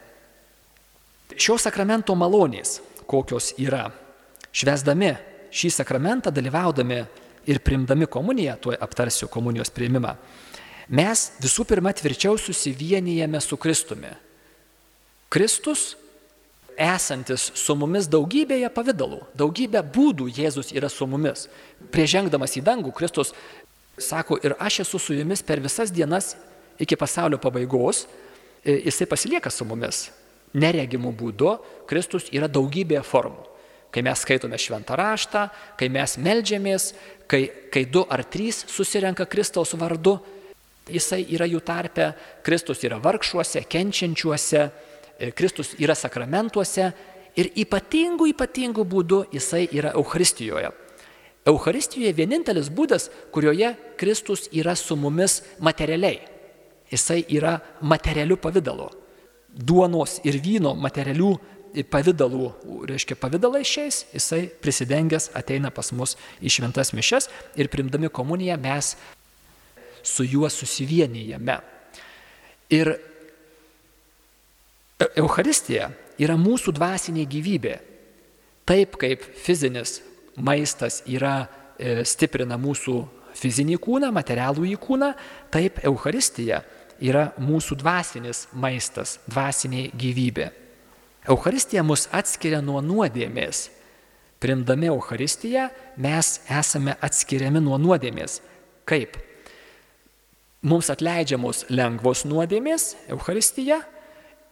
Šio 1.35 1.57
sakramento 1.59 2.15
malonės, 2.15 2.79
kokios 3.11 3.55
yra 3.59 3.89
Švesdami 4.55 5.11
šį 5.55 5.71
sakramentą, 5.81 6.31
dalyvaudami 6.31 7.01
ir 7.51 7.61
primdami 7.65 8.07
komuniją, 8.07 8.55
tuoj 8.63 8.79
aptarsiu 8.81 9.27
komunijos 9.31 9.73
priimimą, 9.75 10.15
mes 10.95 11.25
visų 11.43 11.67
pirma 11.67 11.91
tvirčiau 11.97 12.39
susivienijame 12.39 13.41
su 13.43 13.59
Kristumi. 13.59 14.13
Kristus 15.35 15.97
esantis 16.81 17.51
su 17.55 17.77
mumis 17.79 18.09
daugybėje 18.11 18.71
pavydalų, 18.75 19.21
daugybė 19.39 19.83
būdų 19.95 20.29
Jėzus 20.35 20.73
yra 20.75 20.91
su 20.93 21.07
mumis. 21.09 21.49
Priežengdamas 21.95 22.57
į 22.59 22.65
dangų, 22.67 22.93
Kristus 22.97 23.33
sako, 23.99 24.39
ir 24.43 24.57
aš 24.59 24.83
esu 24.85 24.99
su 24.99 25.15
jumis 25.15 25.43
per 25.43 25.63
visas 25.63 25.93
dienas 25.95 26.35
iki 26.79 26.97
pasaulio 26.97 27.39
pabaigos, 27.39 28.07
e, 28.65 28.81
jisai 28.87 29.07
pasilieka 29.07 29.51
su 29.51 29.65
mumis. 29.65 30.09
Neregimų 30.55 31.11
būdu 31.19 31.57
Kristus 31.91 32.31
yra 32.33 32.49
daugybėje 32.49 33.03
formų. 33.07 33.51
Kai 33.95 34.03
mes 34.03 34.23
skaitome 34.27 34.59
šventą 34.59 34.97
raštą, 34.99 35.49
kai 35.79 35.89
mes 35.89 36.17
melžiamės, 36.19 36.93
kai, 37.31 37.47
kai 37.71 37.85
du 37.87 38.03
ar 38.11 38.25
trys 38.27 38.65
susirenka 38.71 39.27
Kristaus 39.31 39.75
vardu, 39.79 40.17
jisai 40.91 41.23
yra 41.31 41.47
jų 41.47 41.61
tarpe, 41.65 42.11
Kristus 42.43 42.83
yra 42.85 42.99
vargšuose, 43.03 43.63
kenčiančiuose, 43.71 44.65
Kristus 45.35 45.75
yra 45.79 45.95
sakramentuose 45.95 46.91
ir 47.39 47.51
ypatingų, 47.65 48.29
ypatingų 48.35 48.85
būdų 48.89 49.21
jisai 49.35 49.67
yra 49.73 49.95
Euharistijoje. 49.99 50.73
Euharistijoje 51.45 52.15
vienintelis 52.17 52.71
būdas, 52.73 53.11
kurioje 53.33 53.75
Kristus 54.01 54.49
yra 54.53 54.75
su 54.77 54.97
mumis 54.97 55.43
materialiai. 55.61 56.23
Jisai 56.91 57.25
yra 57.37 57.59
materialių 57.85 58.39
pavydalu. 58.41 58.89
Duonos 59.55 60.19
ir 60.25 60.39
vyno 60.43 60.75
materialių 60.75 61.35
pavydalų, 61.91 62.49
reiškia 62.89 63.17
pavydalai 63.19 63.65
šiais, 63.67 64.05
jisai 64.15 64.47
prisidengęs 64.63 65.33
ateina 65.35 65.73
pas 65.75 65.91
mus 65.93 66.15
į 66.39 66.53
šventas 66.57 66.93
mišes 66.95 67.29
ir 67.59 67.71
primdami 67.73 68.11
komuniją 68.15 68.57
mes 68.63 68.95
su 70.05 70.25
juo 70.25 70.49
susivienyjame. 70.53 71.59
Ir 72.71 72.93
e, 72.95 72.99
Euharistija 75.03 75.91
yra 76.23 76.37
mūsų 76.39 76.75
dvasinė 76.77 77.25
gyvybė. 77.31 77.75
Taip 78.65 78.97
kaip 79.01 79.25
fizinis 79.45 79.99
maistas 80.37 81.03
yra 81.11 81.45
e, 81.77 82.05
stiprina 82.07 82.57
mūsų 82.61 82.97
fizinį 83.35 83.79
kūną, 83.83 84.13
materialų 84.15 84.69
į 84.71 84.77
kūną, 84.81 85.11
taip 85.53 85.81
Euharistija 85.85 86.63
yra 87.03 87.33
mūsų 87.43 87.79
dvasinis 87.83 88.47
maistas, 88.55 89.19
dvasinė 89.27 89.89
gyvybė. 89.99 90.51
Euharistija 91.29 91.83
mus 91.83 92.07
atskiria 92.13 92.61
nuo 92.63 92.83
nuodėmės. 92.85 93.69
Primdami 94.45 94.91
Euharistiją 94.93 95.71
mes 95.97 96.35
esame 96.53 96.95
atskiriami 97.01 97.63
nuo 97.65 97.79
nuodėmės. 97.81 98.43
Kaip? 98.85 99.17
Mums 100.65 100.91
atleidžiamos 100.93 101.65
lengvos 101.73 102.25
nuodėmės, 102.29 102.93
Euharistija, 103.13 103.81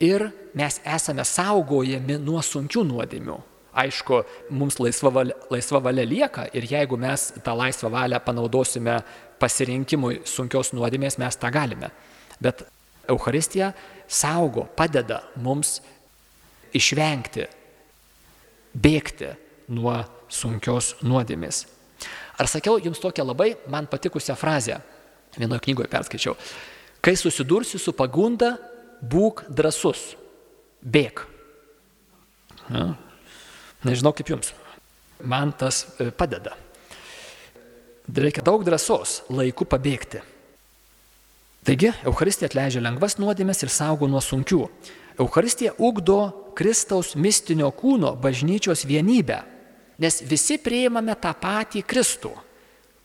ir 0.02 0.26
mes 0.58 0.80
esame 0.84 1.24
saugojami 1.24 2.18
nuo 2.20 2.42
sunkių 2.42 2.84
nuodėmių. 2.88 3.38
Aišku, 3.72 4.18
mums 4.52 4.76
laisva 4.82 5.08
valia, 5.14 5.36
laisva 5.48 5.80
valia 5.80 6.04
lieka 6.04 6.44
ir 6.52 6.66
jeigu 6.68 6.98
mes 7.00 7.30
tą 7.44 7.54
laisvą 7.56 7.88
valią 7.94 8.18
panaudosime 8.20 8.98
pasirinkimui 9.40 10.20
sunkios 10.28 10.74
nuodėmės, 10.76 11.16
mes 11.22 11.38
tą 11.40 11.48
galime. 11.54 11.88
Bet 12.42 12.66
Euharistija 13.08 13.72
saugo, 14.06 14.66
padeda 14.76 15.22
mums 15.40 15.78
išvengti, 16.76 17.46
bėgti 18.76 19.32
nuo 19.72 19.96
sunkios 20.32 20.96
nuodėmės. 21.04 21.64
Ar 22.36 22.48
sakiau 22.50 22.76
jums 22.82 23.00
tokią 23.00 23.24
labai 23.24 23.54
man 23.72 23.88
patikusią 23.88 24.36
frazę, 24.36 24.80
vienoje 25.38 25.64
knygoje 25.64 25.88
perskaičiau. 25.88 26.36
Kai 27.02 27.16
susidursi 27.16 27.80
su 27.80 27.94
pagunda, 27.96 28.56
būk 29.02 29.44
drasus, 29.50 30.14
bėg. 30.82 31.24
Ja. 32.70 32.92
Nežinau 33.82 34.14
kaip 34.14 34.30
jums. 34.30 34.52
man 35.22 35.52
tas 35.52 35.86
e, 35.98 36.10
padeda. 36.10 36.56
Reikia 38.10 38.42
daug 38.42 38.64
drąsos 38.66 39.22
laiku 39.30 39.64
pabėgti. 39.64 40.22
Taigi, 41.62 41.92
Euharistija 42.02 42.48
atleidžia 42.50 42.82
lengvas 42.82 43.20
nuodėmės 43.22 43.62
ir 43.62 43.70
saugo 43.70 44.08
nuo 44.10 44.18
sunkių. 44.18 44.64
Euharistija 45.22 45.76
ugdo 45.78 46.32
Kristaus 46.58 47.14
mistinio 47.14 47.70
kūno 47.70 48.16
bažnyčios 48.18 48.82
vienybę, 48.88 49.38
nes 50.02 50.18
visi 50.26 50.58
priimame 50.58 51.14
tą 51.14 51.30
patį 51.38 51.84
Kristų. 51.86 52.32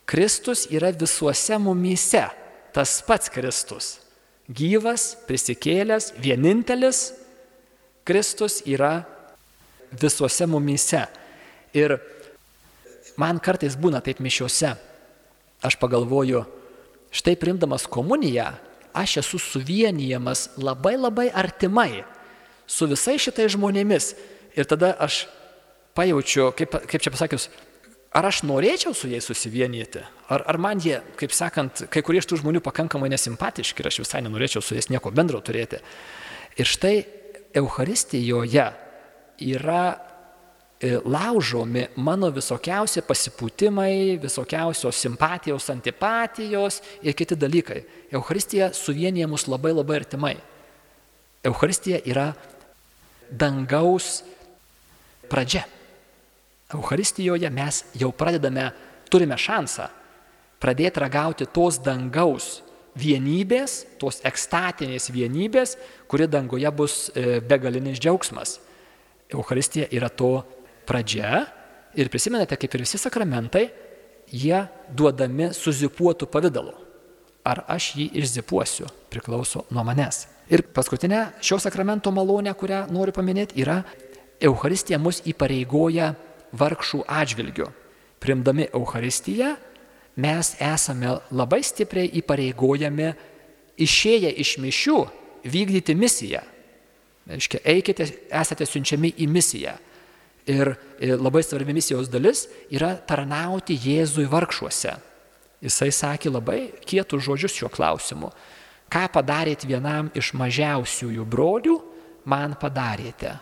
Kristus 0.10 0.66
yra 0.74 0.90
visuose 0.90 1.60
mumyse, 1.62 2.24
tas 2.74 2.98
pats 3.06 3.30
Kristus. 3.30 4.07
Gyvas, 4.48 5.18
prisikėlęs, 5.28 6.14
vienintelis 6.24 7.12
Kristus 8.08 8.62
yra 8.64 9.02
visuose 9.92 10.48
mumyse. 10.48 11.04
Ir 11.76 11.98
man 13.20 13.42
kartais 13.44 13.76
būna 13.76 14.00
taip 14.04 14.22
mišiuose, 14.24 14.72
aš 15.68 15.76
pagalvoju, 15.82 16.46
štai 17.12 17.36
primdamas 17.40 17.88
komuniją, 17.92 18.54
aš 18.96 19.20
esu 19.24 19.40
suvienijamas 19.42 20.48
labai 20.56 20.96
labai 20.96 21.28
artimai 21.28 22.06
su 22.68 22.88
visais 22.88 23.22
šitais 23.22 23.52
žmonėmis. 23.56 24.14
Ir 24.58 24.66
tada 24.66 24.96
aš 24.96 25.26
pajaučiu, 25.98 26.54
kaip, 26.56 26.80
kaip 26.88 27.04
čia 27.04 27.12
pasakius, 27.14 27.50
ar 28.16 28.30
aš 28.32 28.46
norėčiau 28.48 28.96
su 28.96 29.10
jais 29.12 29.28
susivienyti, 29.28 30.02
ar, 30.28 30.44
ar 30.44 30.58
man 30.60 30.82
jie, 30.84 31.00
kaip 31.20 31.34
sakant, 31.36 31.86
kai 31.92 32.04
kurie 32.06 32.22
iš 32.22 32.28
tų 32.30 32.42
žmonių 32.42 32.62
pakankamai 32.66 33.10
nesimpatiški 33.14 33.84
ir 33.84 33.90
aš 33.92 34.02
visai 34.04 34.24
nenorėčiau 34.26 34.64
su 34.64 34.76
jais 34.76 34.90
nieko 34.92 35.12
bendro 35.16 35.40
turėti. 35.44 35.80
Ir 36.60 36.68
štai 36.68 36.96
Euharistijoje 37.58 38.66
yra 39.48 39.84
e, 40.82 40.98
laužomi 41.00 41.88
mano 42.04 42.30
visokiausi 42.34 43.02
pasipūtimai, 43.08 44.18
visokiausios 44.22 45.00
simpatijos, 45.00 45.70
antipatijos 45.74 46.82
ir 47.02 47.16
kiti 47.18 47.38
dalykai. 47.40 47.82
Euharistija 48.12 48.74
suvienyje 48.76 49.30
mus 49.32 49.48
labai 49.48 49.74
labai 49.78 50.02
artimai. 50.02 50.36
Euharistija 51.48 52.02
yra 52.06 52.32
dangaus 53.32 54.22
pradžia. 55.32 55.64
Euharistijoje 56.76 57.50
mes 57.54 57.86
jau 57.96 58.12
pradedame, 58.12 58.74
turime 59.08 59.38
šansą 59.40 59.88
pradėti 60.62 61.02
ragauti 61.04 61.48
tos 61.54 61.80
dangaus 61.84 62.62
vienybės, 62.98 63.84
tos 64.02 64.22
ekstatinės 64.26 65.12
vienybės, 65.14 65.76
kuri 66.10 66.28
dangoje 66.30 66.72
bus 66.74 66.96
e, 67.14 67.40
begalinis 67.46 68.02
džiaugsmas. 68.02 68.58
Euharistija 69.34 69.90
yra 69.94 70.10
to 70.10 70.40
pradžia 70.88 71.46
ir 71.98 72.10
prisimenate, 72.10 72.58
kaip 72.58 72.74
ir 72.74 72.86
visi 72.86 73.00
sakramentai, 73.02 73.68
jie 74.32 74.64
duodami 74.96 75.52
suzipuotų 75.56 76.30
pavydalu. 76.32 76.74
Ar 77.48 77.64
aš 77.72 77.94
jį 77.96 78.10
išzipuosiu, 78.20 78.90
priklauso 79.12 79.64
nuo 79.72 79.86
manęs. 79.88 80.26
Ir 80.52 80.66
paskutinė 80.76 81.40
šio 81.44 81.60
sakramento 81.64 82.12
malonė, 82.16 82.54
kurią 82.56 82.86
noriu 82.92 83.14
paminėti, 83.16 83.56
yra 83.62 83.82
Euharistija 84.44 85.00
mus 85.00 85.22
įpareigoja 85.28 86.14
vargšų 86.56 87.04
atžvilgių. 87.08 87.68
Primdami 88.24 88.68
Euharistiją 88.76 89.56
mes 90.18 90.54
esame 90.60 91.18
labai 91.32 91.62
stipriai 91.64 92.10
įpareigojami 92.22 93.12
išėję 93.78 94.32
iš 94.44 94.58
mišių 94.62 95.00
vykdyti 95.46 95.96
misiją. 95.96 96.42
Reiškia, 97.28 97.60
eikite, 97.68 98.08
esate 98.32 98.66
siunčiami 98.66 99.12
į 99.20 99.28
misiją. 99.30 99.76
Ir 100.48 100.72
labai 101.20 101.44
svarbi 101.44 101.76
misijos 101.76 102.08
dalis 102.10 102.46
yra 102.72 102.96
tarnauti 102.96 103.76
Jėzui 103.76 104.30
vargšuose. 104.32 104.96
Jisai 105.62 105.90
sakė 105.92 106.32
labai 106.32 106.62
kietus 106.88 107.26
žodžius 107.26 107.58
šiuo 107.58 107.70
klausimu. 107.74 108.32
Ką 108.88 109.04
padarėt 109.12 109.66
vienam 109.68 110.08
iš 110.16 110.32
mažiausiųjų 110.40 111.26
brolių, 111.28 111.76
man 112.24 112.56
padarėte. 112.60 113.34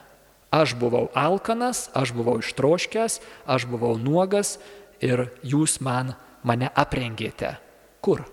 Aš 0.49 0.73
buvau 0.79 1.09
alkanas, 1.13 1.89
aš 1.93 2.15
buvau 2.15 2.39
ištroškęs, 2.41 3.19
aš 3.45 3.67
buvau 3.69 3.99
nuogas 4.01 4.55
ir 5.03 5.27
jūs 5.43 5.77
man, 5.83 6.15
mane 6.45 6.69
aprengėte. 6.69 7.55
Kur? 8.01 8.23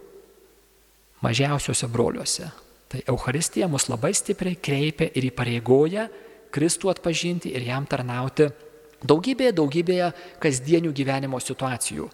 Mažiausiuose 1.23 1.89
broliuose. 1.89 2.49
Tai 2.93 3.01
Euharistija 3.09 3.69
mus 3.73 3.89
labai 3.89 4.13
stipriai 4.15 4.59
kreipia 4.61 5.09
ir 5.17 5.31
įpareigoja 5.31 6.09
Kristų 6.53 6.91
atpažinti 6.93 7.55
ir 7.57 7.65
jam 7.65 7.87
tarnauti 7.89 8.51
daugybėje, 9.09 9.55
daugybėje 9.57 10.11
kasdienių 10.43 10.93
gyvenimo 10.93 11.41
situacijų. 11.41 12.09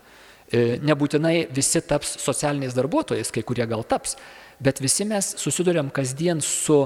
E, 0.48 0.78
nebūtinai 0.80 1.48
visi 1.52 1.82
taps 1.84 2.14
socialiniais 2.22 2.76
darbuotojais, 2.76 3.32
kai 3.34 3.42
kurie 3.44 3.66
gal 3.68 3.82
taps, 3.84 4.14
bet 4.62 4.80
visi 4.80 5.04
mes 5.08 5.34
susidurėm 5.40 5.90
kasdien 5.94 6.40
su 6.44 6.84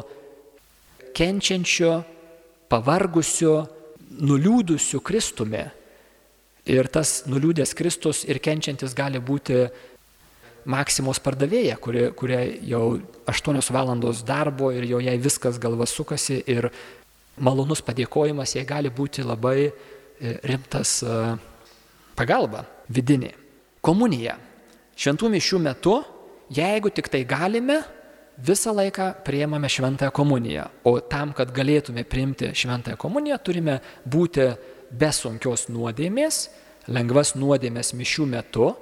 kenčiančiu, 1.15 1.93
pavargusiu, 2.73 3.61
nuliūdusiu 4.23 5.03
Kristumi. 5.05 5.67
Ir 6.71 6.87
tas 6.87 7.25
nuliūdęs 7.27 7.75
Kristus 7.75 8.23
ir 8.29 8.39
kenčiantis 8.43 8.95
gali 8.95 9.19
būti 9.19 9.65
Maksimos 10.63 11.19
pardavėja, 11.19 11.75
kuri, 11.83 12.05
kuria 12.15 12.45
jau 12.63 13.01
8 13.27 13.59
valandos 13.75 14.21
darbo 14.23 14.71
ir 14.71 14.87
jau 14.87 15.01
jai 15.03 15.17
viskas 15.19 15.59
galva 15.59 15.89
sukasi 15.91 16.39
ir 16.47 16.69
malonus 17.43 17.83
padėkojimas 17.83 18.55
jai 18.55 18.63
gali 18.69 18.93
būti 18.95 19.25
labai 19.27 19.57
e, 19.67 19.73
rimtas 20.47 21.01
e, 21.03 21.17
pagalba 22.15 22.63
vidinė. 22.95 23.33
Komunija. 23.83 24.37
Šventų 24.95 25.33
mišių 25.33 25.59
metu, 25.65 25.97
jeigu 26.55 26.93
tik 26.95 27.11
tai 27.11 27.25
galime, 27.27 27.81
visą 28.39 28.71
laiką 28.77 29.09
priemame 29.27 29.67
šventąją 29.67 30.13
komuniją. 30.15 30.69
O 30.87 31.01
tam, 31.01 31.33
kad 31.35 31.51
galėtume 31.51 32.05
priimti 32.07 32.53
šventąją 32.55 33.01
komuniją, 33.01 33.41
turime 33.43 33.81
būti 34.07 34.47
be 34.99 35.11
sunkios 35.15 35.69
nuodėmės, 35.73 36.47
lengvas 36.93 37.35
nuodėmės 37.39 37.93
mišių 37.99 38.27
metu, 38.31 38.73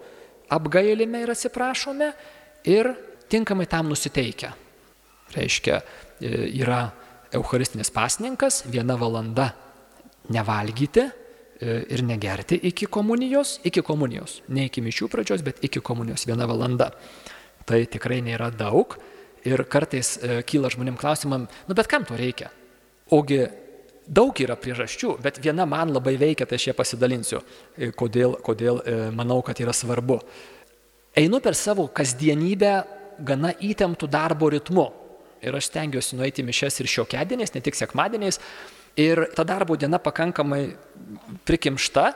apgailime 0.50 1.22
ir 1.24 1.32
atsiprašome 1.34 2.10
ir 2.70 2.92
tinkamai 3.30 3.68
tam 3.70 3.90
nusiteikę. 3.92 4.52
Reiškia, 5.36 5.80
e, 6.20 6.32
yra 6.62 6.82
Eucharistinis 7.32 7.92
pasninkas, 7.94 8.64
viena 8.66 8.96
valanda 8.98 9.52
nevalgyti 10.34 11.04
e, 11.06 11.12
ir 11.94 12.02
negerti 12.02 12.58
iki 12.72 12.90
komunijos, 12.90 13.60
iki 13.64 13.84
komunijos, 13.86 14.40
ne 14.48 14.66
iki 14.66 14.82
mišių 14.82 15.08
pradžios, 15.12 15.46
bet 15.46 15.62
iki 15.62 15.80
komunijos 15.80 16.26
viena 16.26 16.48
valanda. 16.50 16.90
Tai 17.68 17.84
tikrai 17.86 18.18
nėra 18.26 18.50
daug, 18.50 18.98
Ir 19.44 19.62
kartais 19.72 20.18
e, 20.20 20.40
kyla 20.44 20.68
žmonėm 20.72 20.98
klausimam, 21.00 21.46
nu 21.68 21.76
bet 21.76 21.88
kam 21.88 22.04
to 22.04 22.16
reikia? 22.18 22.50
Ogi 23.14 23.40
daug 24.10 24.40
yra 24.42 24.56
priežasčių, 24.58 25.14
bet 25.22 25.38
viena 25.42 25.66
man 25.68 25.92
labai 25.94 26.16
veikia, 26.20 26.46
tai 26.48 26.58
aš 26.58 26.70
ją 26.70 26.76
pasidalinsiu, 26.78 27.42
e, 27.76 27.90
kodėl, 27.96 28.36
kodėl 28.44 28.82
e, 28.82 28.96
manau, 29.14 29.40
kad 29.46 29.60
yra 29.62 29.74
svarbu. 29.76 30.18
Einu 31.20 31.40
per 31.42 31.56
savo 31.58 31.86
kasdienybę 31.94 32.74
gana 33.26 33.54
įtemptų 33.54 34.10
darbo 34.10 34.50
ritmu. 34.50 34.88
Ir 35.40 35.56
aš 35.56 35.70
stengiuosi 35.70 36.18
nueiti 36.18 36.44
mišes 36.44 36.82
ir 36.82 36.90
šiokiadieniais, 36.90 37.54
ne 37.54 37.62
tik 37.64 37.78
sekmadieniais. 37.78 38.40
Ir 39.00 39.24
ta 39.36 39.46
darbo 39.46 39.78
diena 39.78 40.00
pakankamai 40.02 40.66
prikimšta, 41.48 42.10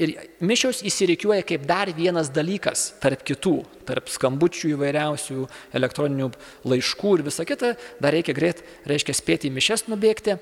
Ir 0.00 0.14
mišios 0.40 0.78
įsireikiuoja 0.88 1.44
kaip 1.44 1.66
dar 1.68 1.90
vienas 1.92 2.30
dalykas 2.32 2.86
tarp 3.02 3.20
kitų, 3.26 3.58
tarp 3.84 4.08
skambučių 4.08 4.70
įvairiausių, 4.72 5.42
elektroninių 5.76 6.30
laiškų 6.72 7.12
ir 7.18 7.24
visa 7.26 7.44
kita, 7.44 7.74
dar 8.00 8.16
reikia 8.16 8.32
greit, 8.36 8.62
reiškia 8.88 9.16
spėti 9.18 9.50
į 9.50 9.54
mišes 9.58 9.84
nubėgti. 9.90 10.38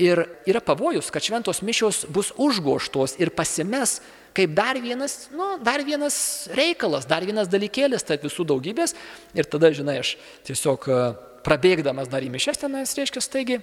Ir 0.00 0.22
yra 0.48 0.62
pavojus, 0.64 1.10
kad 1.12 1.24
šventos 1.24 1.60
mišios 1.66 2.06
bus 2.08 2.30
užgoštos 2.40 3.18
ir 3.20 3.34
pasimes 3.36 3.98
kaip 4.34 4.54
dar 4.54 4.78
vienas, 4.80 5.28
nu, 5.34 5.58
dar 5.62 5.82
vienas 5.84 6.48
reikalas, 6.54 7.06
dar 7.08 7.24
vienas 7.26 7.50
dalykėlis 7.50 8.06
tarp 8.06 8.24
visų 8.26 8.46
daugybės. 8.48 8.94
Ir 9.36 9.48
tada, 9.50 9.72
žinai, 9.74 9.98
aš 10.02 10.14
tiesiog 10.46 10.86
e, 10.86 11.00
prabėgdamas 11.46 12.10
dar 12.10 12.24
į 12.24 12.30
mišes 12.32 12.62
tenais, 12.62 12.94
reiškia, 12.96 13.22
staigi. 13.24 13.60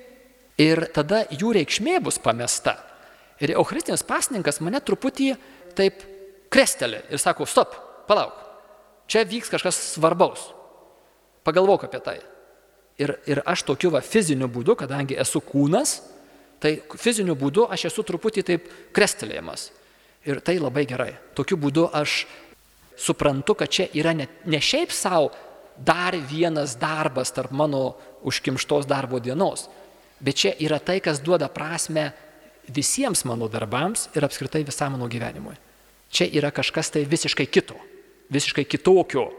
Ir 0.61 0.87
tada 0.93 1.23
jų 1.31 1.53
reikšmė 1.59 1.99
bus 2.03 2.19
pamesta. 2.21 2.77
Ir 3.43 3.53
Eucharistinis 3.53 4.05
pasninkas 4.05 4.59
mane 4.65 4.81
truputį 4.81 5.35
taip 5.77 6.01
krestelė 6.53 7.03
ir 7.13 7.21
sako, 7.21 7.45
stop, 7.45 7.75
palauk, 8.09 8.35
čia 9.07 9.23
vyks 9.27 9.51
kažkas 9.53 9.77
svarbaus. 9.93 10.49
Pagalvok 11.47 11.85
apie 11.87 12.01
tai. 12.03 12.17
Ir, 12.97 13.13
ir 13.29 13.43
aš 13.45 13.61
tokiu 13.67 13.91
va 13.93 14.01
fiziniu 14.01 14.49
būdu, 14.49 14.73
kadangi 14.79 15.19
esu 15.21 15.39
kūnas, 15.45 15.99
tai 16.63 16.77
fiziniu 16.97 17.35
būdu 17.37 17.67
aš 17.71 17.87
esu 17.91 18.05
truputį 18.05 18.43
taip 18.45 18.69
krestelėjimas. 18.95 19.71
Ir 20.27 20.41
tai 20.43 20.57
labai 20.59 20.85
gerai. 20.89 21.13
Tokiu 21.37 21.57
būdu 21.61 21.87
aš 21.95 22.25
suprantu, 22.97 23.55
kad 23.55 23.71
čia 23.71 23.87
yra 23.95 24.13
ne, 24.17 24.27
ne 24.45 24.59
šiaip 24.59 24.91
savo 24.91 25.29
dar 25.77 26.17
vienas 26.17 26.75
darbas 26.79 27.31
tarp 27.31 27.53
mano 27.53 27.95
užkimštos 28.25 28.87
darbo 28.89 29.19
dienos, 29.21 29.67
bet 30.19 30.41
čia 30.41 30.55
yra 30.59 30.79
tai, 30.81 30.97
kas 31.05 31.21
duoda 31.21 31.47
prasme 31.53 32.09
visiems 32.67 33.23
mano 33.29 33.47
darbams 33.47 34.09
ir 34.17 34.25
apskritai 34.25 34.65
visam 34.65 34.97
mano 34.97 35.07
gyvenimui. 35.07 35.55
Čia 36.11 36.27
yra 36.39 36.51
kažkas 36.51 36.89
tai 36.91 37.05
visiškai 37.05 37.45
kito, 37.45 37.77
visiškai 38.33 38.65
kitokio. 38.65 39.29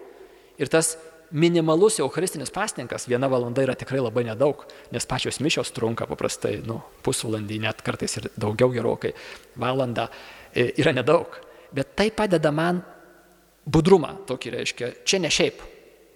Ir 0.59 0.71
tas 0.71 0.97
minimalus 1.31 1.99
eucharistinis 2.01 2.51
pasninkas, 2.51 3.09
viena 3.09 3.29
valanda 3.31 3.63
yra 3.63 3.75
tikrai 3.77 4.01
labai 4.01 4.25
nedaug, 4.29 4.65
nes 4.93 5.07
pačios 5.07 5.41
mišios 5.45 5.73
trunka 5.77 6.07
paprastai, 6.09 6.59
nu, 6.67 6.81
pusvalandį, 7.05 7.61
net 7.67 7.83
kartais 7.85 8.17
ir 8.21 8.31
daugiau 8.37 8.73
gerokai, 8.73 9.13
valanda 9.61 10.09
e, 10.55 10.71
yra 10.81 10.95
nedaug. 10.97 11.37
Bet 11.75 11.93
tai 11.99 12.09
padeda 12.17 12.53
man 12.55 12.81
budrumą, 13.69 14.15
tokį 14.29 14.55
reiškia, 14.57 14.93
čia 15.05 15.21
ne 15.21 15.33
šiaip, 15.33 15.61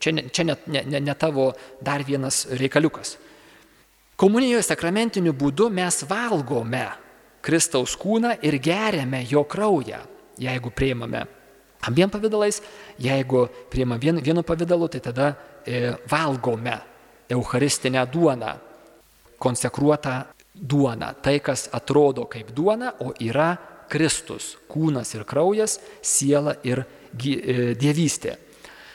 čia 0.00 0.14
ne, 0.16 0.26
čia 0.32 0.46
ne, 0.48 0.56
ne, 0.66 1.00
ne, 1.00 1.14
tavo 1.18 1.50
dar 1.84 2.04
vienas 2.08 2.46
reikaliukas. 2.56 3.18
Komunijoje 4.16 4.64
sakramentiniu 4.64 5.34
būdu 5.36 5.68
mes 5.72 6.02
valgome 6.08 6.86
Kristaus 7.42 7.96
kūną 7.98 8.36
ir 8.46 8.56
geriame 8.62 9.24
jo 9.28 9.42
kraują, 9.44 10.00
jeigu 10.40 10.70
priimame 10.70 11.26
abiem 11.82 12.10
pavydalais, 12.10 12.60
jeigu 13.02 13.46
priima 13.70 13.98
vien, 13.98 14.20
vienu 14.22 14.42
pavydalu, 14.46 14.88
tai 14.88 15.00
tada 15.00 15.34
e, 15.66 15.94
valgome 16.10 16.78
Eucharistinę 17.32 18.06
duoną, 18.06 18.54
konsekruotą 19.38 20.22
duoną, 20.54 21.14
tai 21.22 21.40
kas 21.40 21.68
atrodo 21.72 22.26
kaip 22.30 22.52
duona, 22.54 22.94
o 23.00 23.12
yra 23.20 23.56
Kristus, 23.90 24.56
kūnas 24.70 25.14
ir 25.16 25.24
kraujas, 25.28 25.78
siela 26.02 26.54
ir 26.64 26.84
e, 26.84 27.72
dievystė. 27.78 28.36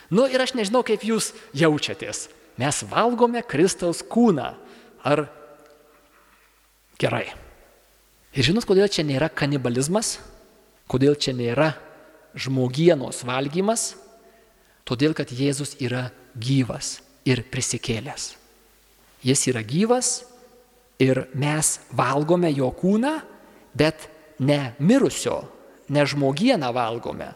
Nu 0.10 0.28
ir 0.32 0.42
aš 0.42 0.56
nežinau, 0.56 0.86
kaip 0.88 1.04
jūs 1.04 1.34
jaučiatės. 1.58 2.28
Mes 2.58 2.80
valgome 2.90 3.44
Kristaus 3.46 4.00
kūną. 4.02 4.54
Ar 5.06 5.28
gerai? 7.00 7.28
Ir 8.34 8.48
žinot, 8.48 8.66
kodėl 8.70 8.90
čia 8.90 9.06
nėra 9.06 9.30
kanibalizmas? 9.30 10.18
Kodėl 10.90 11.18
čia 11.20 11.36
nėra 11.36 11.74
žmogienos 12.38 13.24
valgymas? 13.28 13.96
Todėl, 14.88 15.12
kad 15.18 15.34
Jėzus 15.34 15.76
yra 15.84 16.08
gyvas 16.38 17.00
ir 17.28 17.44
prisikėlęs. 17.52 18.36
Jis 19.26 19.48
yra 19.52 19.64
gyvas 19.66 20.22
ir 21.02 21.26
mes 21.36 21.74
valgome 21.92 22.52
jo 22.54 22.70
kūną, 22.72 23.18
bet 23.78 24.08
ne 24.40 24.78
mirusio, 24.80 25.42
ne 25.90 26.06
žmogieną 26.06 26.72
valgome, 26.76 27.32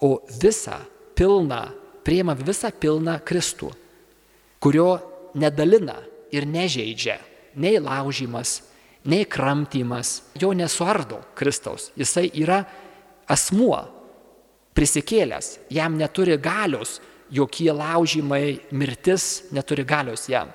o 0.00 0.18
visą 0.42 0.80
pilną, 1.16 1.62
prieima 2.04 2.34
visą 2.38 2.72
pilną 2.72 3.18
Kristų, 3.26 3.70
kurio 4.60 4.90
nedalina 5.38 6.00
ir 6.34 6.46
nežeidžia 6.48 7.18
nei 7.56 7.78
laužimas, 7.80 8.60
nei 9.06 9.24
kramtymas, 9.24 10.22
jo 10.36 10.52
nesuardo 10.52 11.22
Kristaus. 11.34 11.90
Jisai 11.96 12.28
yra 12.34 12.64
asmuo, 13.28 13.80
prisikėlęs, 14.76 15.56
jam 15.72 15.96
neturi 15.98 16.36
galios, 16.38 17.00
jokie 17.32 17.72
laužymai, 17.72 18.60
mirtis 18.70 19.46
neturi 19.54 19.84
galios 19.86 20.28
jam. 20.30 20.52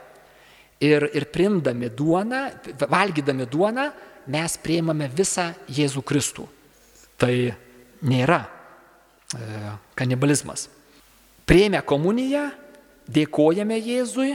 Ir, 0.82 1.06
ir 1.14 1.28
primdami 1.30 1.92
duoną, 1.94 2.46
valgydami 2.90 3.46
duoną, 3.50 3.90
mes 4.32 4.58
prieimame 4.62 5.10
visą 5.14 5.52
Jėzų 5.70 6.02
Kristų. 6.06 6.48
Tai 7.22 7.34
nėra 8.02 8.40
e, 8.42 9.76
kanibalizmas. 9.98 10.70
Prieimę 11.46 11.84
komuniją, 11.86 12.48
dėkojame 13.12 13.78
Jėzui, 13.78 14.34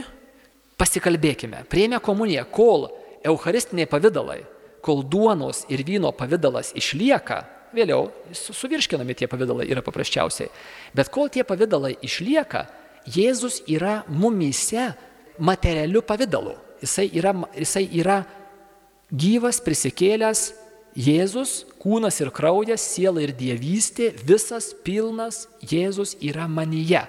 pasikalbėkime. 0.79 1.65
Prieimę 1.67 1.99
komuniją, 2.03 2.45
kol 2.53 2.87
eucharistiniai 3.27 3.89
pavydalai, 3.89 4.43
kol 4.85 5.03
duonos 5.03 5.65
ir 5.73 5.83
vyno 5.83 6.13
pavydalas 6.15 6.71
išlieka, 6.77 7.41
vėliau 7.75 8.09
suvirškinami 8.35 9.15
tie 9.17 9.27
pavydalai 9.29 9.67
yra 9.71 9.83
paprasčiausiai. 9.85 10.51
Bet 10.95 11.11
kol 11.13 11.31
tie 11.33 11.45
pavydalai 11.47 11.95
išlieka, 12.05 12.67
Jėzus 13.07 13.61
yra 13.71 14.01
mumise 14.11 14.89
materialiu 15.39 16.01
pavydalu. 16.03 16.57
Jisai 16.83 17.07
yra, 17.15 17.31
jisai 17.55 17.85
yra 18.01 18.17
gyvas, 19.07 19.61
prisikėlęs 19.63 20.49
Jėzus, 20.97 21.61
kūnas 21.77 22.17
ir 22.23 22.31
kraujas, 22.33 22.81
siela 22.81 23.21
ir 23.21 23.31
dievystė, 23.37 24.09
visas 24.25 24.71
pilnas 24.83 25.45
Jėzus 25.61 26.15
yra 26.25 26.47
manyje. 26.49 27.03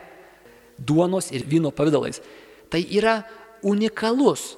Duonos 0.79 1.33
ir 1.33 1.47
vyno 1.49 1.73
pavydalais. 1.75 2.21
Tai 2.69 2.83
yra 2.85 3.23
unikalus 3.65 4.53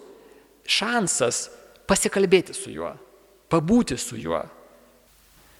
šansas 0.66 1.46
pasikalbėti 1.88 2.54
su 2.54 2.74
juo, 2.74 2.90
pabūti 3.50 3.96
su 3.98 4.18
juo, 4.18 4.42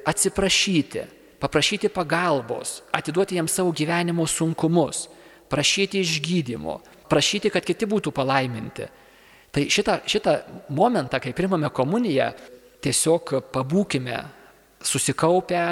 atsiprašyti, 0.04 1.04
paprašyti 1.40 1.88
pagalbos, 1.88 2.80
atiduoti 2.92 3.36
jam 3.36 3.48
savo 3.48 3.72
gyvenimo 3.72 4.26
sunkumus, 4.26 5.08
prašyti 5.50 6.00
išgydymo, 6.04 6.80
prašyti, 7.10 7.50
kad 7.50 7.64
kiti 7.66 7.88
būtų 7.90 8.12
palaiminti. 8.14 8.88
Tai 9.50 9.64
šitą, 9.66 10.00
šitą 10.06 10.36
momentą, 10.76 11.18
kai 11.18 11.34
primame 11.34 11.72
komuniją, 11.74 12.30
tiesiog 12.84 13.32
pabūkime 13.50 14.20
susikaupę 14.86 15.64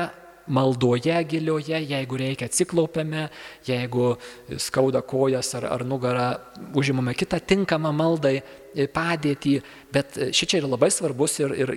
maldoje 0.49 1.25
gilioje, 1.29 1.79
jeigu 1.85 2.17
reikia 2.17 2.49
atsiklaupiame, 2.49 3.29
jeigu 3.69 4.17
skauda 4.57 5.03
kojas 5.05 5.53
ar, 5.59 5.69
ar 5.69 5.85
nugarą, 5.87 6.29
užimame 6.77 7.15
kitą 7.15 7.41
tinkamą 7.41 7.93
maldai 7.93 8.41
padėtį, 8.87 9.55
bet 9.93 10.19
ši 10.31 10.47
čia 10.47 10.61
yra 10.61 10.71
labai 10.71 10.91
svarbus 10.95 11.39
ir, 11.43 11.55
ir 11.59 11.73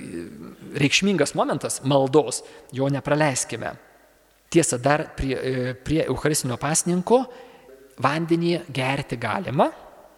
reikšmingas 0.82 1.34
momentas 1.40 1.82
maldos, 1.88 2.44
jo 2.76 2.90
nepraleiskime. 2.92 3.74
Tiesa, 4.52 4.78
dar 4.78 5.08
prie, 5.16 5.38
prie 5.84 6.04
Eucharistinio 6.06 6.58
pasninko 6.60 7.24
vandenį 8.02 8.58
gerti 8.74 9.18
galima, 9.22 9.70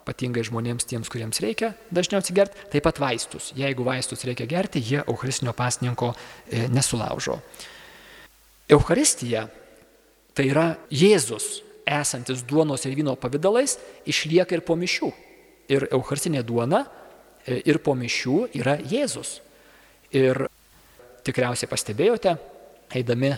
ypatingai 0.04 0.44
žmonėms 0.44 0.88
tiems, 0.88 1.10
kuriems 1.12 1.40
reikia 1.44 1.72
dažniau 1.94 2.20
atsigerti, 2.20 2.68
taip 2.74 2.84
pat 2.84 3.00
vaistus. 3.00 3.52
Jeigu 3.56 3.86
vaistus 3.88 4.26
reikia 4.28 4.48
gerti, 4.50 4.82
jie 4.84 5.00
Eucharistinio 5.06 5.54
pasninko 5.56 6.12
e, 6.14 6.66
nesulaužo. 6.74 7.38
Eucharistija, 8.74 9.46
tai 10.36 10.50
yra 10.50 10.74
Jėzus 10.92 11.62
esantis 11.88 12.44
duonos 12.48 12.84
ir 12.88 12.96
vyno 12.98 13.16
pavydalais, 13.20 13.78
išlieka 14.10 14.58
ir 14.58 14.64
po 14.66 14.76
mišių. 14.80 15.12
Ir 15.72 15.88
Eucharistinė 15.92 16.44
duona 16.44 16.84
e, 17.46 17.62
ir 17.64 17.80
po 17.84 17.96
mišių 17.96 18.38
yra 18.60 18.76
Jėzus. 18.80 19.38
Ir 20.14 20.46
tikriausiai 21.24 21.70
pastebėjote, 21.72 22.36
eidami 23.00 23.32
e, 23.32 23.38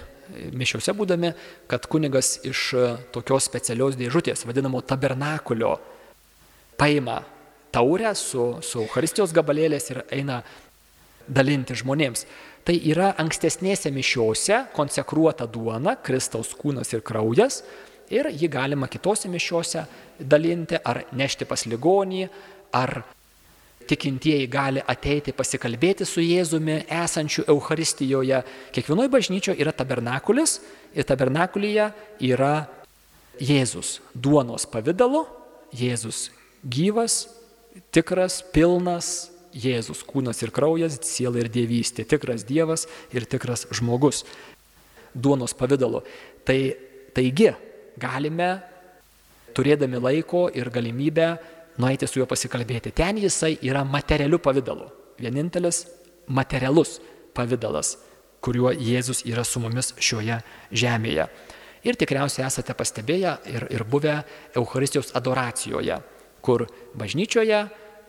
mišiuose 0.58 0.96
būdami, 0.98 1.32
kad 1.70 1.86
kunigas 1.92 2.40
iš 2.48 2.66
e, 2.74 2.88
tokios 3.16 3.46
specialios 3.48 3.98
dėžutės, 4.00 4.46
vadinamo 4.48 4.82
tabernakulio, 4.82 5.76
paima 6.80 7.22
taurę 7.76 8.16
su, 8.16 8.56
su 8.64 8.82
Eucharistijos 8.84 9.34
gabalėlės 9.36 9.92
ir 9.92 10.04
eina 10.16 10.42
dalinti 11.28 11.76
žmonėms. 11.78 12.26
Tai 12.66 12.76
yra 12.90 13.12
ankstesnėse 13.22 13.92
mišiuose 13.94 14.64
konsekruota 14.74 15.46
duona, 15.46 15.96
Kristaus 16.02 16.54
kūnas 16.58 16.94
ir 16.96 17.04
kraujas, 17.06 17.62
ir 18.14 18.30
jį 18.32 18.50
galima 18.52 18.90
kitose 18.92 19.30
mišiuose 19.32 19.86
dalinti 20.20 20.80
ar 20.84 21.04
nešti 21.16 21.48
pas 21.50 21.66
ligonį, 21.66 22.28
ar 22.76 23.02
tikintieji 23.86 24.48
gali 24.50 24.82
ateiti 24.82 25.34
pasikalbėti 25.36 26.06
su 26.08 26.24
Jėzumi 26.24 26.82
esančiu 27.04 27.46
Euharistijoje. 27.52 28.42
Kiekvienoje 28.74 29.12
bažnyčioje 29.14 29.62
yra 29.62 29.74
tabernakulis 29.76 30.60
ir 30.96 31.08
tabernakulyje 31.08 31.92
yra 32.26 32.56
Jėzus 33.42 34.00
duonos 34.16 34.66
pavydalu, 34.72 35.26
Jėzus 35.76 36.30
gyvas, 36.64 37.26
tikras, 37.94 38.40
pilnas, 38.56 39.30
Jėzus 39.56 40.02
kūnas 40.08 40.42
ir 40.44 40.52
kraujas, 40.56 40.98
siela 41.08 41.40
ir 41.40 41.48
dievystė, 41.52 42.04
tikras 42.08 42.44
Dievas 42.48 42.90
ir 43.16 43.28
tikras 43.28 43.64
žmogus 43.76 44.24
duonos 45.16 45.56
pavydalu. 45.56 46.02
Tai 46.48 46.60
taigi 47.16 47.54
galime, 48.00 48.50
turėdami 49.56 50.02
laiko 50.02 50.48
ir 50.54 50.70
galimybę, 50.74 51.28
nueiti 51.82 52.08
su 52.08 52.22
juo 52.22 52.28
pasikalbėti. 52.30 52.94
Ten 52.96 53.20
jisai 53.20 53.56
yra 53.66 53.84
materialiu 53.88 54.40
pavydalu. 54.40 54.88
Vienintelis 55.20 55.86
materialus 56.28 57.00
pavydalas, 57.36 57.96
kuriuo 58.44 58.72
Jėzus 58.74 59.24
yra 59.28 59.44
su 59.48 59.62
mumis 59.64 59.94
šioje 60.00 60.40
žemėje. 60.72 61.28
Ir 61.86 61.98
tikriausiai 62.02 62.48
esate 62.48 62.74
pastebėję 62.74 63.36
ir, 63.52 63.68
ir 63.70 63.84
buvę 63.86 64.18
Euharistijos 64.58 65.12
adoracijoje, 65.18 66.00
kur 66.42 66.66
bažnyčioje 66.98 67.62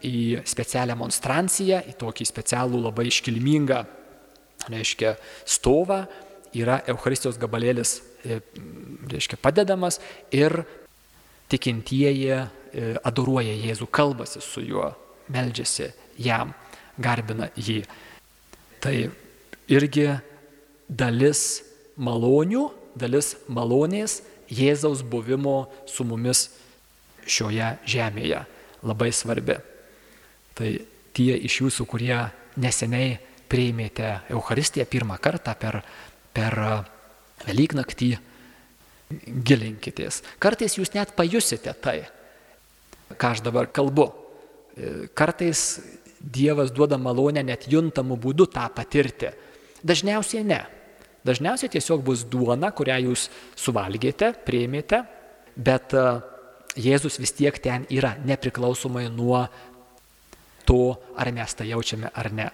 į 0.07 0.43
specialią 0.49 0.97
monstranciją, 0.97 1.83
į 1.85 1.97
tokį 2.01 2.27
specialų 2.29 2.81
labai 2.87 3.07
iškilmingą, 3.11 3.83
reiškia, 4.73 5.15
stovą, 5.45 6.05
yra 6.57 6.81
Euharistijos 6.89 7.37
gabalėlis, 7.41 7.99
reiškia, 8.25 9.39
padedamas 9.43 10.01
ir 10.35 10.63
tikintieji 11.53 12.31
e, 12.33 12.41
adoruoja 13.07 13.55
Jėzų, 13.55 13.89
kalbasi 13.91 14.43
su 14.43 14.65
juo, 14.65 14.91
meldžiasi 15.33 15.93
jam, 16.23 16.55
garbina 16.99 17.51
jį. 17.57 17.83
Tai 18.83 18.95
irgi 19.71 20.09
dalis 20.89 21.63
malonių, 21.97 22.69
dalis 22.99 23.35
malonės 23.49 24.21
Jėzaus 24.47 25.03
buvimo 25.03 25.67
su 25.91 26.05
mumis 26.07 26.49
šioje 27.27 27.73
žemėje. 27.87 28.45
Labai 28.87 29.11
svarbi. 29.11 29.57
Tai 30.55 30.69
tie 31.17 31.33
iš 31.49 31.63
jūsų, 31.65 31.87
kurie 31.91 32.19
neseniai 32.63 33.17
priėmėte 33.51 34.13
Euharistiją 34.31 34.87
pirmą 34.91 35.19
kartą 35.23 35.55
per, 35.59 35.81
per 36.35 36.59
Velyknaktį, 37.45 38.15
gilinkitės. 39.47 40.23
Kartais 40.43 40.79
jūs 40.79 40.95
net 40.97 41.13
pajusite 41.19 41.75
tai, 41.83 41.99
ką 43.15 43.35
aš 43.37 43.45
dabar 43.45 43.69
kalbu. 43.71 44.09
Kartais 45.17 45.69
Dievas 46.27 46.73
duoda 46.75 46.99
malonę 46.99 47.45
net 47.47 47.69
juntamų 47.71 48.17
būdų 48.19 48.49
tą 48.51 48.65
patirti. 48.75 49.31
Dažniausiai 49.87 50.43
ne. 50.43 50.65
Dažniausiai 51.27 51.71
tiesiog 51.71 52.03
bus 52.07 52.25
duona, 52.27 52.73
kurią 52.75 52.97
jūs 53.05 53.29
suvalgėte, 53.59 54.33
prieimėte, 54.47 55.03
bet 55.57 55.95
e, 55.95 56.05
Jėzus 56.77 57.19
vis 57.19 57.33
tiek 57.35 57.57
ten 57.63 57.87
yra, 57.91 58.13
nepriklausomai 58.27 59.07
nuo 59.11 59.47
to, 60.69 60.97
ar 61.17 61.31
mes 61.35 61.55
tą 61.57 61.67
jaučiame 61.67 62.11
ar 62.15 62.31
ne. 62.35 62.49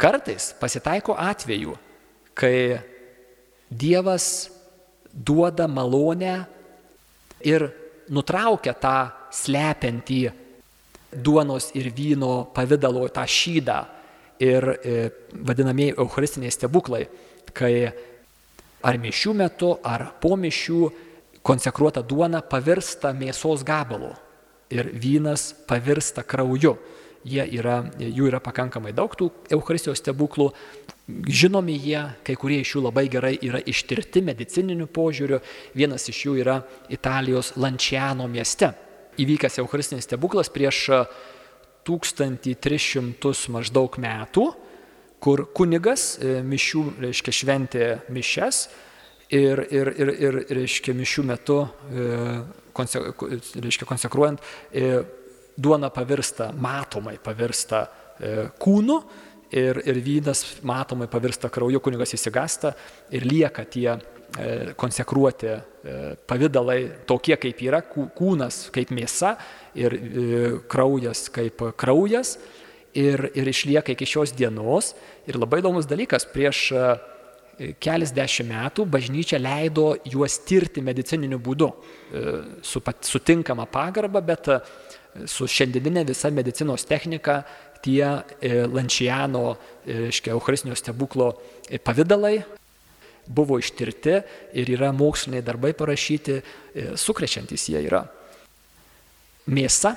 Kartais 0.00 0.50
pasitaiko 0.60 1.16
atveju, 1.20 1.76
kai 2.36 2.54
Dievas 3.72 4.50
duoda 5.12 5.66
malonę 5.68 6.34
ir 7.44 7.66
nutraukia 8.12 8.74
tą 8.76 8.96
slepiantį 9.32 10.22
duonos 11.12 11.70
ir 11.76 11.90
vyno 11.92 12.48
pavydalo 12.54 13.06
tą 13.12 13.24
šydą 13.28 13.78
ir 14.42 14.68
e, 14.72 14.96
vadinamieji 15.32 15.96
eucharistiniai 16.00 16.52
stebuklai, 16.52 17.04
kai 17.52 17.92
ar 18.82 18.98
mišių 18.98 19.34
metu, 19.38 19.74
ar 19.84 20.08
po 20.20 20.34
mišių 20.40 20.80
konsekruota 21.44 22.02
duona 22.02 22.42
pavirsta 22.42 23.12
mėsos 23.14 23.64
gabalu 23.66 24.12
ir 24.72 24.88
vynas 24.94 25.52
pavirsta 25.68 26.24
krauju. 26.24 26.76
Yra, 27.22 27.76
jų 28.02 28.26
yra 28.32 28.40
pakankamai 28.42 28.90
daug 28.96 29.12
tų 29.14 29.28
Eucharistijos 29.54 30.00
stebuklų. 30.02 30.48
Žinomi 31.30 31.76
jie, 31.78 32.00
kai 32.26 32.34
kurie 32.38 32.62
iš 32.62 32.76
jų 32.76 32.86
labai 32.86 33.04
gerai 33.12 33.36
yra 33.42 33.60
ištirti 33.62 34.24
medicininiu 34.26 34.88
požiūriu. 34.90 35.38
Vienas 35.78 36.08
iš 36.10 36.24
jų 36.26 36.38
yra 36.42 36.62
Italijos 36.90 37.52
Lanciano 37.62 38.26
mieste 38.30 38.72
įvykęs 39.20 39.58
Eucharistinis 39.60 40.06
stebuklas 40.06 40.50
prieš 40.52 40.86
1300 41.86 43.52
maždaug 43.52 43.98
metų, 44.00 44.46
kur 45.22 45.44
kunigas 45.54 46.16
e, 46.18 46.40
mišių, 46.46 46.84
reiškia, 47.02 47.34
šventė 47.34 47.88
mišes 48.12 48.64
ir, 49.30 49.64
ir, 49.70 49.92
ir, 49.98 50.12
ir 50.16 50.38
reiškia, 50.62 50.94
mišių 50.98 51.26
metu, 51.26 51.58
e, 51.92 52.06
reiškia, 52.74 53.88
konsekruojant, 53.88 54.42
e, 54.72 55.02
duona 55.56 55.90
pavirsta, 55.92 56.50
matomai 56.52 57.18
pavirsta 57.22 57.84
kūnu 58.62 58.96
ir, 59.50 59.82
ir 59.84 60.00
vynas 60.04 60.44
matomai 60.62 61.08
pavirsta 61.10 61.50
krauju, 61.52 61.80
kunigas 61.82 62.14
įsigasta 62.16 62.74
ir 63.12 63.26
lieka 63.26 63.64
tie 63.68 63.96
E, 64.40 64.72
konsekruoti 64.76 65.46
e, 65.46 65.60
pavydalai 66.24 67.04
tokie, 67.04 67.34
kaip 67.36 67.58
yra, 67.60 67.82
kūnas 67.84 68.70
kaip 68.72 68.88
mėsa 68.96 69.34
ir 69.76 69.92
e, 69.92 70.38
kraujas 70.72 71.26
kaip 71.34 71.60
kraujas 71.76 72.38
ir, 72.96 73.26
ir 73.36 73.50
išlieka 73.52 73.92
iki 73.92 74.08
šios 74.08 74.32
dienos. 74.32 74.94
Ir 75.28 75.36
labai 75.36 75.60
įdomus 75.60 75.88
dalykas, 75.90 76.24
prieš 76.32 76.70
kelis 77.84 78.14
dešimt 78.16 78.48
metų 78.54 78.86
bažnyčia 78.88 79.36
leido 79.36 79.90
juos 80.08 80.38
tirti 80.48 80.80
medicininiu 80.80 81.36
būdu, 81.36 81.68
su 82.64 82.80
sutinkama 83.04 83.66
pagarba, 83.68 84.24
bet 84.24 84.48
su 85.26 85.46
šiandieninė 85.48 86.06
visa 86.08 86.30
medicinos 86.30 86.86
technika 86.88 87.42
tie 87.82 88.06
Lančiano, 88.72 89.56
reiškia, 89.86 90.32
Eucharistinio 90.36 90.76
stebuklo 90.78 91.32
pavydalai 91.84 92.36
buvo 93.26 93.58
ištirti 93.58 94.18
ir 94.58 94.70
yra 94.70 94.92
moksliniai 94.94 95.42
darbai 95.44 95.72
parašyti, 95.78 96.38
e, 96.74 96.86
sukrečiantys 96.98 97.68
jie 97.70 97.82
yra. 97.86 98.04
Mėsa 99.46 99.96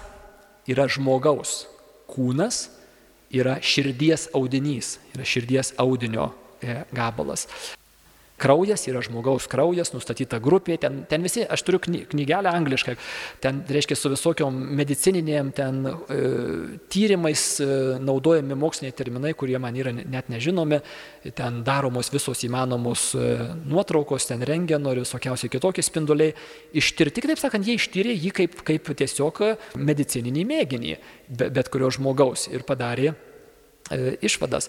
yra 0.70 0.88
žmogaus 0.90 1.66
kūnas, 2.10 2.68
yra 3.34 3.58
širdies 3.62 4.30
audinys, 4.38 4.98
yra 5.16 5.26
širdies 5.26 5.74
audinio 5.82 6.32
e, 6.62 6.84
gabalas. 6.94 7.48
Kraujas 8.36 8.84
yra 8.90 9.00
žmogaus 9.00 9.46
kraujas, 9.48 9.94
nustatyta 9.96 10.42
grupė, 10.44 10.76
ten, 10.84 11.04
ten 11.08 11.24
visi, 11.24 11.46
aš 11.48 11.62
turiu 11.64 11.80
knygelę 11.80 12.52
angliškai, 12.52 12.98
ten 13.44 13.62
reiškia 13.72 13.96
su 13.96 14.10
visokiom 14.12 14.58
medicininėm 14.76 15.54
ten 15.56 15.78
e, 15.88 16.18
tyrimais 16.92 17.44
e, 17.64 17.68
naudojami 18.04 18.58
moksliniai 18.60 18.96
terminai, 18.98 19.32
kurie 19.40 19.56
man 19.64 19.78
yra 19.80 19.94
net 19.96 20.28
nežinomi, 20.34 20.82
ten 21.38 21.62
daromos 21.68 22.12
visos 22.12 22.44
įmanomos 22.44 23.06
e, 23.16 23.30
nuotraukos, 23.72 24.28
ten 24.28 24.44
rengeno 24.44 24.92
ir 24.92 25.06
visokiausiai 25.06 25.54
kitokie 25.56 25.86
spinduliai. 25.88 26.36
Ištirti, 26.76 27.24
kitaip 27.24 27.40
sakant, 27.40 27.64
jie 27.64 27.78
ištyrė 27.80 28.18
jį 28.18 28.34
kaip, 28.36 28.60
kaip 28.68 28.92
tiesiog 29.00 29.42
medicininį 29.80 30.46
mėginį, 30.52 31.00
bet, 31.32 31.56
bet 31.56 31.72
kurio 31.72 31.88
žmogaus 31.96 32.50
ir 32.52 32.68
padarė 32.68 33.14
e, 33.14 34.18
išvadas. 34.28 34.68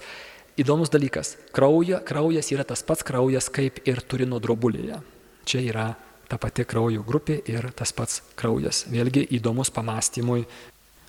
Įdomus 0.56 0.88
dalykas, 0.88 1.34
krauja, 1.52 1.98
kraujas 2.00 2.48
yra 2.54 2.64
tas 2.64 2.80
pats 2.86 3.04
kraujas 3.04 3.50
kaip 3.52 3.82
ir 3.84 4.00
turino 4.08 4.38
drobulėje. 4.40 5.02
Čia 5.44 5.60
yra 5.60 5.88
ta 6.30 6.38
pati 6.40 6.64
kraujo 6.64 7.02
grupė 7.04 7.42
ir 7.52 7.68
tas 7.76 7.92
pats 7.92 8.22
kraujas. 8.40 8.86
Vėlgi 8.88 9.26
įdomus 9.36 9.68
pamastymui 9.68 10.46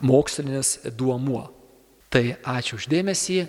mokslinis 0.04 0.78
duomuo. 1.00 1.46
Tai 2.12 2.26
ačiū 2.44 2.76
uždėmesį. 2.76 3.40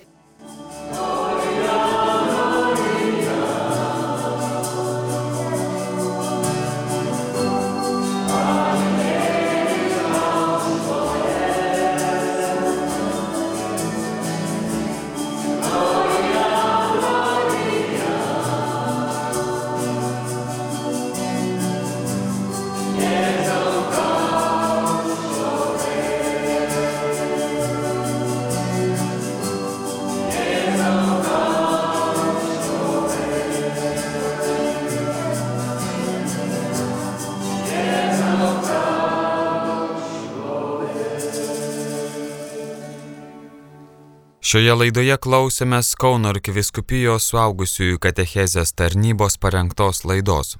Šioje 44.48 44.72
laidoje 44.72 45.12
klausėmės 45.20 45.90
Kauno 46.00 46.30
arkiviskupijos 46.32 47.26
suaugusiųjų 47.28 47.98
katechezės 48.00 48.70
tarnybos 48.72 49.36
parengtos 49.42 50.06
laidos. 50.08 50.54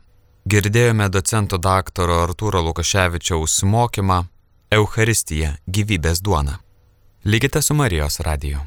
Girdėjome 0.45 1.07
docento 1.09 1.57
daktaro 1.57 2.19
Artūro 2.27 2.61
Lukaševičiaus 2.67 3.63
mokymą 3.65 4.19
Euharistija- 4.77 5.55
gyvybės 5.79 6.21
duona. 6.21 6.59
Likite 7.25 7.63
su 7.63 7.75
Marijos 7.75 8.21
radiju. 8.21 8.61